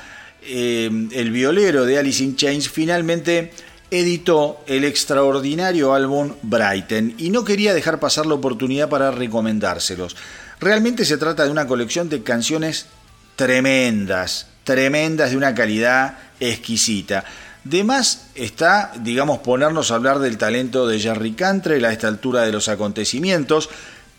eh, 0.42 0.90
el 1.12 1.30
violero 1.30 1.86
de 1.86 1.98
Alice 2.00 2.22
in 2.22 2.36
Chains 2.36 2.68
finalmente 2.68 3.50
editó 3.90 4.62
el 4.66 4.84
extraordinario 4.84 5.94
álbum 5.94 6.34
Brighton 6.42 7.14
y 7.16 7.30
no 7.30 7.46
quería 7.46 7.72
dejar 7.72 7.98
pasar 7.98 8.26
la 8.26 8.34
oportunidad 8.34 8.90
para 8.90 9.10
recomendárselos. 9.10 10.16
Realmente 10.60 11.06
se 11.06 11.16
trata 11.16 11.46
de 11.46 11.50
una 11.50 11.66
colección 11.66 12.10
de 12.10 12.22
canciones 12.22 12.88
tremendas, 13.36 14.48
tremendas 14.66 15.30
de 15.30 15.36
una 15.36 15.54
calidad 15.54 16.18
exquisita. 16.40 17.24
De 17.62 17.84
más 17.84 18.26
está, 18.34 18.92
digamos, 19.00 19.38
ponernos 19.38 19.90
a 19.90 19.94
hablar 19.94 20.18
del 20.18 20.36
talento 20.36 20.86
de 20.86 20.98
Jerry 20.98 21.32
Cantrell 21.32 21.84
a 21.84 21.92
esta 21.92 22.08
altura 22.08 22.42
de 22.42 22.52
los 22.52 22.68
acontecimientos, 22.68 23.70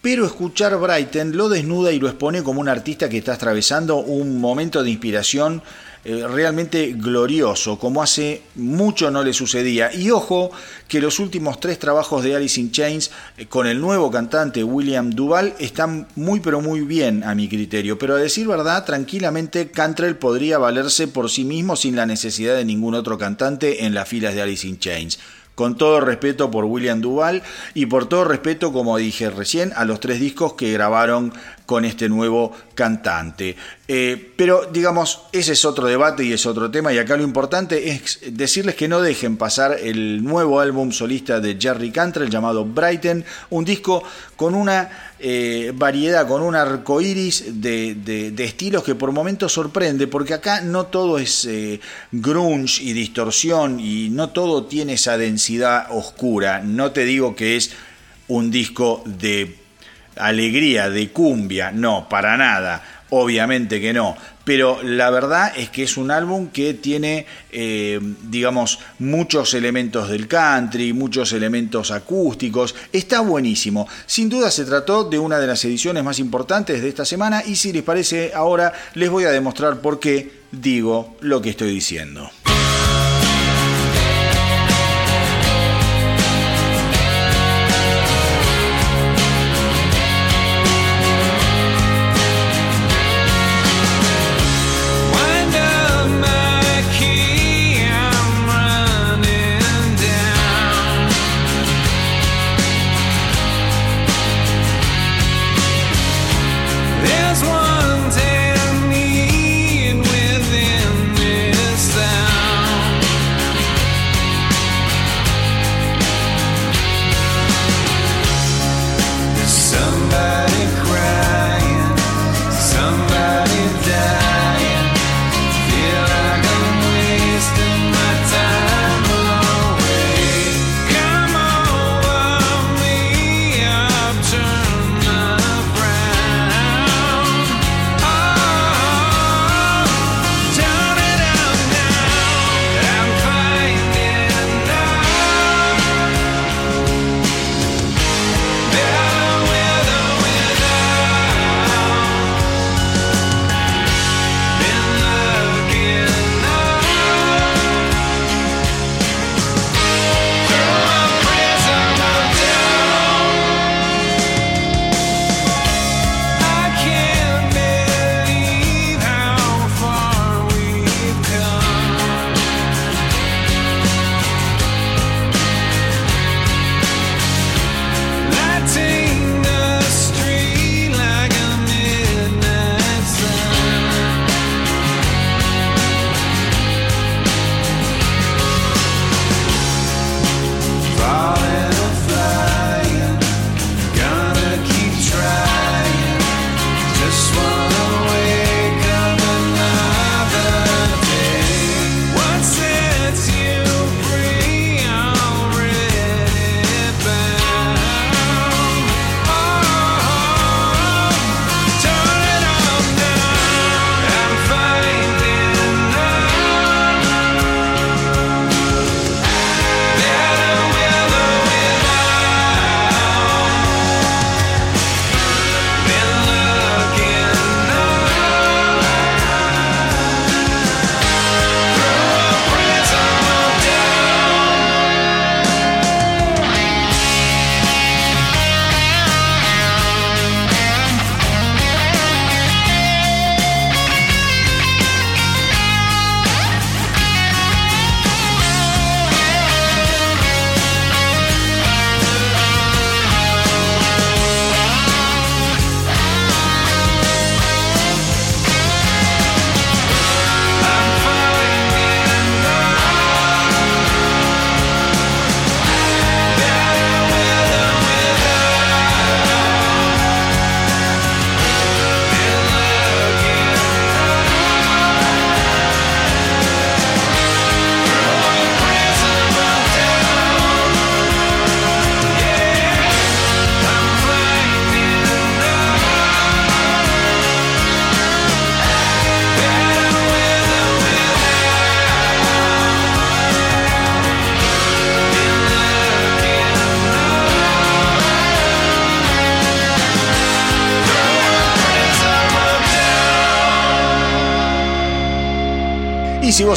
pero 0.01 0.25
escuchar 0.25 0.77
Brighton 0.77 1.35
lo 1.35 1.49
desnuda 1.49 1.91
y 1.91 1.99
lo 1.99 2.07
expone 2.07 2.43
como 2.43 2.61
un 2.61 2.69
artista 2.69 3.09
que 3.09 3.17
está 3.17 3.33
atravesando 3.33 3.97
un 3.97 4.39
momento 4.39 4.83
de 4.83 4.89
inspiración 4.89 5.61
realmente 6.03 6.93
glorioso, 6.95 7.77
como 7.77 8.01
hace 8.01 8.41
mucho 8.55 9.11
no 9.11 9.23
le 9.23 9.33
sucedía. 9.33 9.93
Y 9.93 10.11
ojo 10.11 10.51
que 10.87 11.01
los 11.01 11.19
últimos 11.19 11.59
tres 11.59 11.79
trabajos 11.79 12.23
de 12.23 12.35
Alice 12.35 12.59
in 12.59 12.71
Chains 12.71 13.11
eh, 13.37 13.45
con 13.47 13.67
el 13.67 13.81
nuevo 13.81 14.09
cantante 14.11 14.63
William 14.63 15.09
Duval 15.09 15.53
están 15.59 16.07
muy 16.15 16.39
pero 16.39 16.61
muy 16.61 16.81
bien 16.81 17.23
a 17.23 17.35
mi 17.35 17.49
criterio. 17.49 17.97
Pero 17.97 18.15
a 18.15 18.19
decir 18.19 18.47
verdad, 18.47 18.85
tranquilamente 18.85 19.69
Cantrell 19.71 20.15
podría 20.15 20.57
valerse 20.57 21.07
por 21.07 21.29
sí 21.29 21.43
mismo 21.43 21.75
sin 21.75 21.95
la 21.95 22.05
necesidad 22.05 22.55
de 22.55 22.65
ningún 22.65 22.95
otro 22.95 23.17
cantante 23.17 23.85
en 23.85 23.93
las 23.93 24.07
filas 24.07 24.33
de 24.33 24.41
Alice 24.41 24.67
in 24.67 24.79
Chains 24.79 25.19
con 25.57 25.75
todo 25.75 26.01
respeto 26.01 26.51
por 26.51 26.65
William 26.65 27.01
Duval 27.01 27.41
y 27.73 27.87
por 27.87 28.07
todo 28.07 28.25
respeto, 28.25 28.71
como 28.71 28.95
dije 28.97 29.31
recién, 29.31 29.73
a 29.75 29.85
los 29.85 29.99
tres 29.99 30.19
discos 30.19 30.53
que 30.53 30.71
grabaron 30.71 31.33
con 31.67 31.83
este 31.83 32.07
nuevo 32.07 32.51
cantante. 32.73 33.55
Eh, 33.89 34.31
pero 34.35 34.69
digamos, 34.71 35.23
ese 35.33 35.51
es 35.51 35.65
otro 35.65 35.85
debate 35.85 36.23
y 36.23 36.31
es 36.31 36.45
otro 36.45 36.71
tema 36.71 36.93
y 36.93 36.97
acá 36.97 37.17
lo 37.17 37.23
importante 37.23 37.89
es 37.89 38.19
decirles 38.31 38.75
que 38.75 38.87
no 38.87 39.01
dejen 39.01 39.35
pasar 39.35 39.77
el 39.79 40.23
nuevo 40.23 40.61
álbum 40.61 40.91
solista 40.91 41.41
de 41.41 41.57
Jerry 41.59 41.91
Cantrell 41.91 42.29
llamado 42.29 42.63
Brighton, 42.63 43.23
un 43.49 43.65
disco 43.65 44.01
con 44.37 44.55
una 44.55 45.13
eh, 45.19 45.73
variedad, 45.75 46.25
con 46.25 46.41
un 46.41 46.55
arco 46.55 47.01
iris 47.01 47.61
de, 47.61 48.33
estilos 48.37 48.83
que 48.83 48.95
por 48.95 49.11
momentos 49.11 49.51
sorprende, 49.51 50.07
porque 50.07 50.35
acá 50.35 50.61
no 50.61 50.85
todo 50.85 51.19
es 51.19 51.43
eh, 51.45 51.81
grunge 52.13 52.81
y 52.81 52.93
distorsión 52.93 53.81
y 53.81 54.09
no 54.09 54.29
todo 54.29 54.65
tiene 54.67 54.93
esa 54.93 55.17
densidad 55.17 55.87
oscura, 55.91 56.61
no 56.61 56.91
te 56.91 57.03
digo 57.03 57.35
que 57.35 57.57
es 57.57 57.71
un 58.29 58.51
disco 58.51 59.03
de 59.05 59.56
alegría, 60.19 60.89
de 60.89 61.09
cumbia, 61.09 61.71
no, 61.71 62.07
para 62.09 62.37
nada, 62.37 62.83
obviamente 63.09 63.79
que 63.79 63.93
no, 63.93 64.15
pero 64.43 64.81
la 64.81 65.09
verdad 65.09 65.51
es 65.57 65.69
que 65.69 65.83
es 65.83 65.97
un 65.97 66.09
álbum 66.09 66.47
que 66.47 66.73
tiene, 66.73 67.25
eh, 67.51 67.99
digamos, 68.23 68.79
muchos 68.99 69.53
elementos 69.53 70.09
del 70.09 70.27
country, 70.27 70.93
muchos 70.93 71.33
elementos 71.33 71.91
acústicos, 71.91 72.73
está 72.93 73.19
buenísimo. 73.19 73.87
Sin 74.05 74.29
duda 74.29 74.49
se 74.49 74.63
trató 74.63 75.03
de 75.03 75.19
una 75.19 75.39
de 75.39 75.47
las 75.47 75.65
ediciones 75.65 76.03
más 76.03 76.19
importantes 76.19 76.81
de 76.81 76.87
esta 76.87 77.03
semana 77.03 77.43
y 77.45 77.57
si 77.57 77.73
les 77.73 77.83
parece 77.83 78.31
ahora 78.33 78.71
les 78.93 79.09
voy 79.09 79.25
a 79.25 79.31
demostrar 79.31 79.81
por 79.81 79.99
qué 79.99 80.31
digo 80.51 81.17
lo 81.19 81.41
que 81.41 81.49
estoy 81.49 81.73
diciendo. 81.73 82.31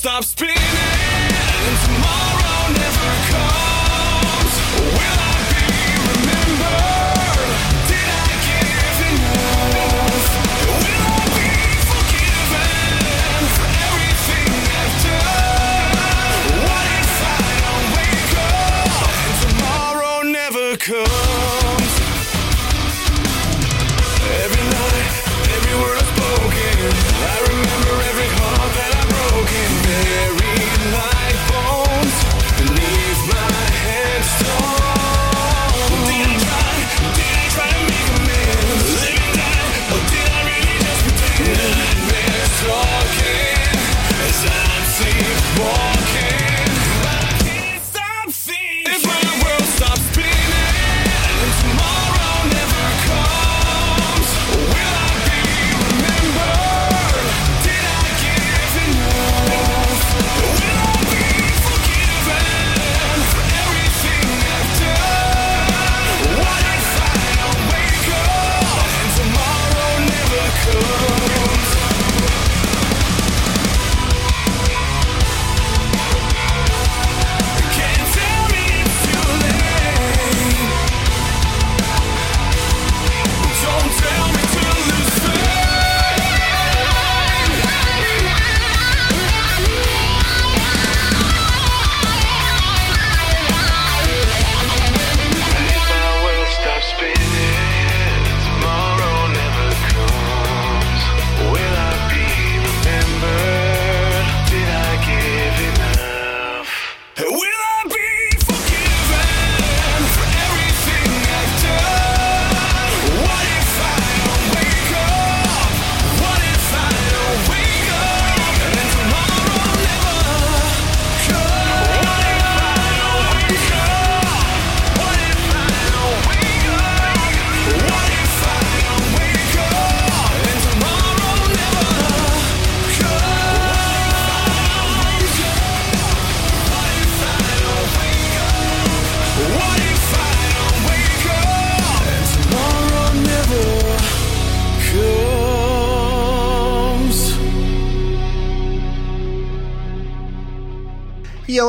Y 0.04 0.83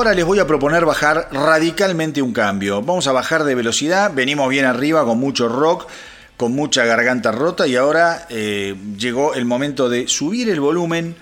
ahora 0.06 0.18
les 0.18 0.26
voy 0.26 0.38
a 0.38 0.46
proponer 0.46 0.86
bajar 0.86 1.30
radicalmente 1.32 2.22
un 2.22 2.32
cambio. 2.32 2.84
Vamos 2.84 3.08
a 3.08 3.12
bajar 3.12 3.44
de 3.44 3.56
velocidad, 3.56 4.12
venimos 4.14 4.48
bien 4.50 4.66
arriba 4.66 5.04
con 5.04 5.20
mucho 5.20 5.50
rock, 5.50 5.88
con 6.38 6.54
mucha 6.54 6.86
garganta 6.86 7.32
rota 7.32 7.66
y 7.66 7.76
ahora 7.76 8.28
eh, 8.30 8.76
llegó 9.00 9.34
el 9.34 9.46
momento 9.46 9.90
de 9.90 10.08
subir 10.08 10.48
el 10.50 10.60
volumen 10.60 11.16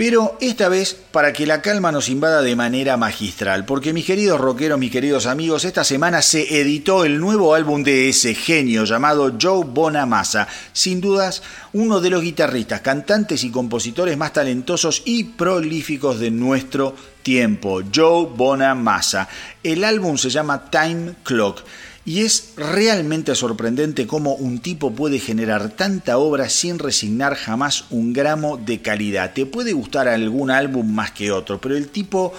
pero 0.00 0.38
esta 0.40 0.70
vez 0.70 0.96
para 1.12 1.34
que 1.34 1.46
la 1.46 1.60
calma 1.60 1.92
nos 1.92 2.08
invada 2.08 2.40
de 2.40 2.56
manera 2.56 2.96
magistral, 2.96 3.66
porque 3.66 3.92
mis 3.92 4.06
queridos 4.06 4.40
rockeros, 4.40 4.78
mis 4.78 4.90
queridos 4.90 5.26
amigos, 5.26 5.66
esta 5.66 5.84
semana 5.84 6.22
se 6.22 6.58
editó 6.58 7.04
el 7.04 7.20
nuevo 7.20 7.54
álbum 7.54 7.82
de 7.82 8.08
ese 8.08 8.34
genio 8.34 8.84
llamado 8.84 9.36
Joe 9.38 9.66
Bonamassa, 9.66 10.48
sin 10.72 11.02
dudas 11.02 11.42
uno 11.74 12.00
de 12.00 12.08
los 12.08 12.22
guitarristas, 12.22 12.80
cantantes 12.80 13.44
y 13.44 13.50
compositores 13.50 14.16
más 14.16 14.32
talentosos 14.32 15.02
y 15.04 15.24
prolíficos 15.24 16.18
de 16.18 16.30
nuestro 16.30 16.94
tiempo, 17.22 17.82
Joe 17.94 18.26
Bonamassa. 18.34 19.28
El 19.62 19.84
álbum 19.84 20.16
se 20.16 20.30
llama 20.30 20.70
Time 20.70 21.16
Clock 21.24 21.62
y 22.10 22.22
es 22.22 22.54
realmente 22.56 23.36
sorprendente 23.36 24.08
cómo 24.08 24.34
un 24.34 24.58
tipo 24.58 24.92
puede 24.92 25.20
generar 25.20 25.70
tanta 25.70 26.18
obra 26.18 26.48
sin 26.48 26.80
resignar 26.80 27.36
jamás 27.36 27.84
un 27.90 28.12
gramo 28.12 28.56
de 28.56 28.82
calidad. 28.82 29.32
Te 29.32 29.46
puede 29.46 29.74
gustar 29.74 30.08
algún 30.08 30.50
álbum 30.50 30.92
más 30.92 31.12
que 31.12 31.30
otro, 31.30 31.60
pero 31.60 31.76
el 31.76 31.86
tipo 31.86 32.34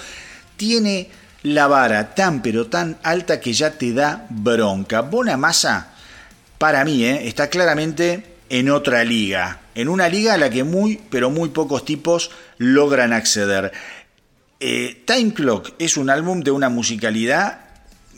tiene 0.57 1.09
la 1.43 1.67
vara 1.67 2.13
tan 2.13 2.41
pero 2.41 2.67
tan 2.67 2.97
alta 3.01 3.39
que 3.39 3.53
ya 3.53 3.71
te 3.71 3.93
da 3.93 4.27
bronca. 4.29 5.03
Bonamassa, 5.03 5.93
para 6.57 6.83
mí, 6.83 7.05
¿eh? 7.05 7.29
está 7.29 7.49
claramente 7.49 8.25
en 8.49 8.69
otra 8.69 9.05
liga, 9.05 9.61
en 9.73 9.87
una 9.87 10.09
liga 10.09 10.33
a 10.33 10.37
la 10.37 10.49
que 10.49 10.65
muy 10.65 10.99
pero 11.09 11.29
muy 11.29 11.47
pocos 11.47 11.85
tipos 11.85 12.31
logran 12.57 13.13
acceder. 13.13 13.71
Eh, 14.59 15.01
Time 15.05 15.33
Clock 15.33 15.75
es 15.79 15.95
un 15.95 16.09
álbum 16.09 16.41
de 16.41 16.51
una 16.51 16.67
musicalidad 16.67 17.60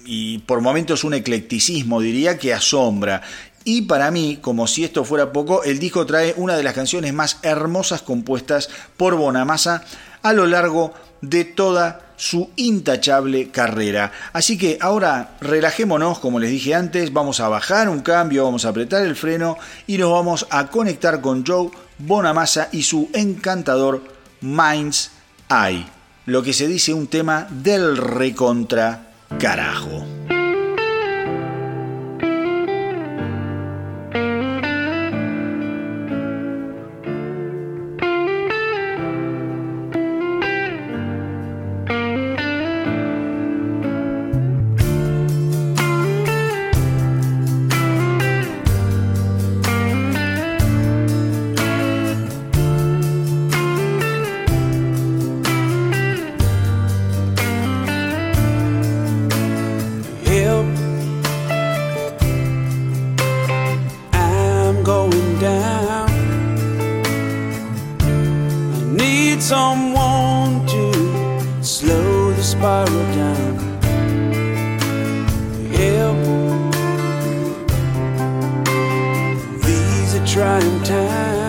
y 0.06 0.40
por 0.40 0.62
momentos 0.62 1.04
un 1.04 1.14
eclecticismo, 1.14 2.02
diría, 2.02 2.38
que 2.38 2.54
asombra. 2.54 3.22
Y 3.66 3.84
para 3.84 4.12
mí, 4.12 4.40
como 4.42 4.68
si 4.68 4.84
esto 4.84 5.06
fuera 5.06 5.32
poco, 5.32 5.64
el 5.64 5.80
disco 5.80 6.06
trae 6.06 6.34
una 6.38 6.58
de 6.58 6.64
las 6.64 6.74
canciones 6.74 7.14
más 7.14 7.40
hermosas 7.44 8.02
compuestas 8.02 8.70
por 8.98 9.16
Bonamassa 9.16 9.84
a 10.22 10.34
lo 10.34 10.48
largo 10.48 10.94
de 11.22 11.46
toda 11.46 12.14
su 12.18 12.50
intachable 12.58 13.50
carrera. 13.50 14.12
Así 14.34 14.58
que 14.58 14.78
ahora 14.82 15.38
relajémonos, 15.40 16.20
como 16.20 16.40
les 16.40 16.52
dije 16.52 16.76
antes, 16.76 17.14
vamos 17.14 17.40
a 17.40 17.48
bajar 17.48 17.90
un 17.90 18.02
cambio, 18.02 18.44
vamos 18.44 18.66
a 18.66 18.70
apretar 18.70 19.02
el 19.04 19.16
freno 19.16 19.58
y 19.88 19.98
nos 19.98 20.12
vamos 20.12 20.46
a 20.50 20.68
conectar 20.68 21.22
con 21.22 21.46
Joe 21.46 21.72
Bonamassa 21.98 22.70
y 22.72 22.84
su 22.84 23.10
encantador 23.14 24.04
Mind's 24.42 25.12
Eye, 25.50 25.86
lo 26.26 26.44
que 26.44 26.54
se 26.54 26.68
dice 26.68 26.94
un 26.94 27.08
tema 27.08 27.48
del 27.50 27.98
recontra 27.98 29.13
carajo. 29.40 30.06
trying 80.34 80.84
times. 80.84 81.43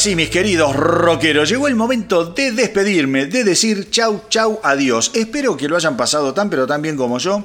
Y 0.00 0.02
ahora 0.02 0.12
sí, 0.12 0.16
mis 0.16 0.30
queridos 0.30 0.74
rockeros, 0.74 1.46
llegó 1.46 1.68
el 1.68 1.74
momento 1.74 2.24
de 2.24 2.52
despedirme, 2.52 3.26
de 3.26 3.44
decir 3.44 3.90
chau, 3.90 4.22
chau, 4.30 4.58
adiós. 4.62 5.10
Espero 5.12 5.58
que 5.58 5.68
lo 5.68 5.76
hayan 5.76 5.98
pasado 5.98 6.32
tan 6.32 6.48
pero 6.48 6.66
tan 6.66 6.80
bien 6.80 6.96
como 6.96 7.18
yo. 7.18 7.44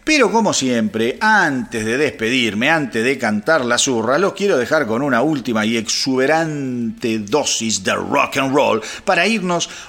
Pero 0.04 0.30
como 0.30 0.52
siempre, 0.52 1.18
antes 1.20 1.84
de 1.84 1.96
despedirme, 1.96 2.70
antes 2.70 3.04
de 3.04 3.18
cantar 3.18 3.64
la 3.64 3.76
zurra, 3.76 4.18
los 4.18 4.34
quiero 4.34 4.56
dejar 4.56 4.86
con 4.86 5.02
una 5.02 5.22
última 5.22 5.66
y 5.66 5.76
exuberante 5.76 7.18
dosis 7.18 7.82
de 7.82 7.94
rock 7.94 8.36
and 8.36 8.54
roll 8.54 8.80
para 9.04 9.26
ir 9.26 9.40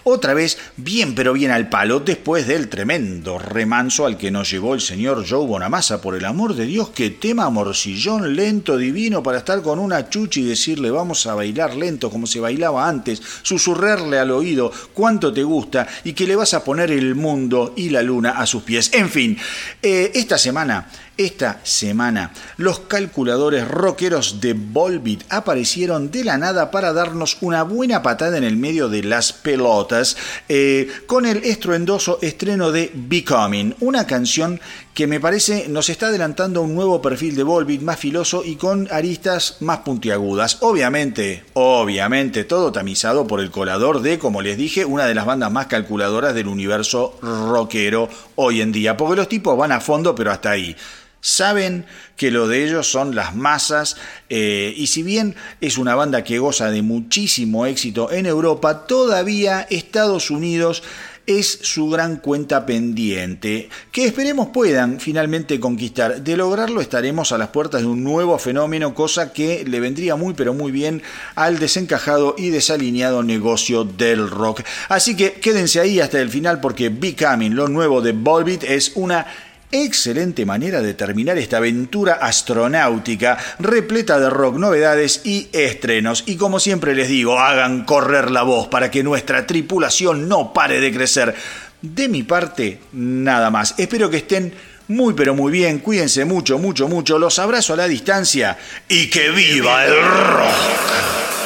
otra 0.04 0.34
vez 0.34 0.58
bien 0.78 1.14
pero 1.14 1.34
bien 1.34 1.52
al 1.52 1.68
palo 1.70 2.00
después 2.00 2.48
del 2.48 2.70
tremendo 2.70 3.38
remanso 3.38 4.06
al 4.06 4.18
que 4.18 4.32
nos 4.32 4.50
llevó 4.50 4.74
el 4.74 4.82
señor 4.82 5.26
Joe 5.28 5.46
Bonamassa. 5.46 6.02
Por 6.02 6.16
el 6.16 6.26
amor 6.26 6.56
de 6.56 6.66
Dios, 6.66 6.90
qué 6.90 7.10
tema 7.10 7.50
morcillón 7.50 8.36
lento, 8.36 8.78
divino 8.78 9.22
para 9.22 9.40
estar 9.40 9.62
con 9.62 9.78
una 9.78 10.10
chuchi 10.10 10.42
y 10.42 10.46
decirle 10.46 10.90
vamos 10.90 11.28
a 11.28 11.36
bailar 11.36 11.76
lento 11.76 12.10
como 12.10 12.28
se 12.28 12.40
bailaba 12.40 12.88
antes, 12.88 13.22
susurrarle 13.42 14.20
al 14.20 14.32
oído 14.32 14.72
cuánto 14.94 15.34
te 15.34 15.44
gusta 15.44 15.88
y 16.04 16.14
que 16.14 16.26
le 16.26 16.36
vas 16.36 16.54
a 16.54 16.64
poner 16.64 16.92
el 16.92 17.16
mundo 17.16 17.74
y 17.76 17.90
la 17.90 18.02
luna 18.02 18.32
a 18.32 18.46
sus 18.46 18.64
pies. 18.64 18.90
En 18.94 19.10
fin, 19.12 19.38
eh, 19.82 20.12
esta 20.16 20.38
semana 20.38 20.88
esta 21.18 21.60
semana, 21.64 22.32
los 22.58 22.80
calculadores 22.80 23.68
rockeros 23.68 24.42
de 24.42 24.54
Volbeat 24.54 25.24
aparecieron 25.30 26.10
de 26.10 26.24
la 26.24 26.38
nada 26.38 26.72
para 26.72 26.94
darnos 26.94 27.38
una 27.42 27.64
buena 27.64 28.02
patada 28.02 28.38
en 28.38 28.44
el 28.44 28.58
medio 28.58 28.90
de 28.90 29.04
las 29.04 29.34
pelotas 29.34 30.18
eh, 30.50 30.90
con 31.08 31.26
el 31.26 31.44
estruendoso 31.44 32.20
estreno 32.22 32.72
de 32.72 32.92
Becoming, 32.94 33.76
una 33.82 34.08
canción 34.08 34.60
que 34.94 35.08
me 35.08 35.20
parece 35.20 35.68
nos 35.70 35.90
está 35.90 36.08
adelantando 36.08 36.62
un 36.62 36.76
nuevo 36.76 37.02
perfil 37.02 37.36
de 37.36 37.44
Volbeat 37.44 37.82
más 37.82 38.00
filoso 38.00 38.44
y 38.44 38.56
con 38.56 38.88
aristas 38.92 39.58
más 39.62 39.80
puntiagudas. 39.80 40.58
Obviamente, 40.62 41.46
obviamente, 41.54 42.44
todo 42.44 42.72
tamizado 42.72 43.26
por 43.26 43.40
el 43.40 43.52
colador 43.52 44.02
de, 44.02 44.20
como 44.20 44.42
les 44.42 44.58
dije, 44.58 44.84
una 44.84 45.06
de 45.06 45.16
las 45.16 45.26
bandas 45.26 45.52
más 45.52 45.68
calculadoras 45.68 46.36
del 46.36 46.48
universo 46.48 47.18
rockero 47.22 48.10
hoy 48.36 48.62
en 48.62 48.72
día, 48.72 48.98
porque 48.98 49.16
los 49.16 49.30
tipos 49.30 49.58
van 49.58 49.72
a 49.72 49.80
fondo, 49.80 50.14
pero 50.14 50.32
hasta 50.32 50.52
ahí 50.52 50.76
saben 51.22 51.86
que 52.18 52.32
lo 52.32 52.48
de 52.48 52.66
ellos 52.66 52.92
son 52.92 53.16
las 53.16 53.36
masas 53.36 53.96
eh, 54.30 54.74
y 54.76 54.88
si 54.88 55.04
bien 55.04 55.36
es 55.62 55.78
una 55.78 55.96
banda 55.96 56.24
que 56.24 56.40
goza 56.40 56.70
de 56.70 56.82
muchísimo 56.82 57.66
éxito 57.66 58.12
en 58.12 58.26
Europa, 58.26 58.86
todavía 58.88 59.66
Estados 59.70 60.32
Unidos 60.32 60.84
es 61.28 61.60
su 61.62 61.90
gran 61.90 62.18
cuenta 62.18 62.66
pendiente, 62.66 63.70
que 63.92 64.06
esperemos 64.06 64.50
puedan 64.50 65.00
finalmente 65.00 65.60
conquistar. 65.60 66.22
De 66.24 66.36
lograrlo 66.36 66.82
estaremos 66.82 67.32
a 67.32 67.38
las 67.38 67.50
puertas 67.50 67.82
de 67.82 67.88
un 67.88 68.04
nuevo 68.04 68.38
fenómeno, 68.40 68.96
cosa 68.96 69.32
que 69.32 69.64
le 69.66 69.80
vendría 69.80 70.16
muy 70.16 70.34
pero 70.34 70.54
muy 70.54 70.72
bien 70.72 71.02
al 71.36 71.60
desencajado 71.60 72.36
y 72.38 72.50
desalineado 72.50 73.24
negocio 73.24 73.84
del 73.84 74.30
rock. 74.30 74.62
Así 74.90 75.16
que 75.16 75.34
quédense 75.34 75.80
ahí 75.80 76.00
hasta 76.00 76.20
el 76.20 76.30
final 76.30 76.60
porque 76.60 76.90
Becoming, 76.90 77.56
lo 77.56 77.68
nuevo 77.68 78.02
de 78.02 78.14
Volbeat, 78.14 78.64
es 78.64 78.92
una 78.96 79.28
Excelente 79.74 80.46
manera 80.46 80.82
de 80.82 80.94
terminar 80.94 81.38
esta 81.38 81.58
aventura 81.58 82.16
astronáutica 82.22 83.38
repleta 83.58 84.20
de 84.20 84.30
rock, 84.30 84.58
novedades 84.58 85.22
y 85.24 85.48
estrenos. 85.54 86.24
Y 86.26 86.36
como 86.36 86.60
siempre 86.60 86.94
les 86.94 87.08
digo, 87.08 87.40
hagan 87.40 87.86
correr 87.86 88.32
la 88.32 88.44
voz 88.44 88.68
para 88.68 88.92
que 88.92 89.02
nuestra 89.02 89.48
tripulación 89.48 90.28
no 90.28 90.54
pare 90.54 90.82
de 90.82 90.92
crecer. 90.92 91.34
De 91.82 92.10
mi 92.10 92.24
parte, 92.24 92.80
nada 92.92 93.50
más. 93.50 93.74
Espero 93.78 94.10
que 94.10 94.18
estén 94.18 94.54
muy 94.90 95.14
pero 95.14 95.36
muy 95.36 95.52
bien. 95.52 95.80
Cuídense 95.80 96.26
mucho, 96.26 96.60
mucho, 96.60 96.90
mucho. 96.90 97.18
Los 97.18 97.40
abrazo 97.40 97.74
a 97.74 97.78
la 97.78 97.88
distancia 97.88 98.58
y 98.90 99.10
que 99.10 99.30
viva 99.30 99.86
el 99.86 100.02
rock. 100.02 101.41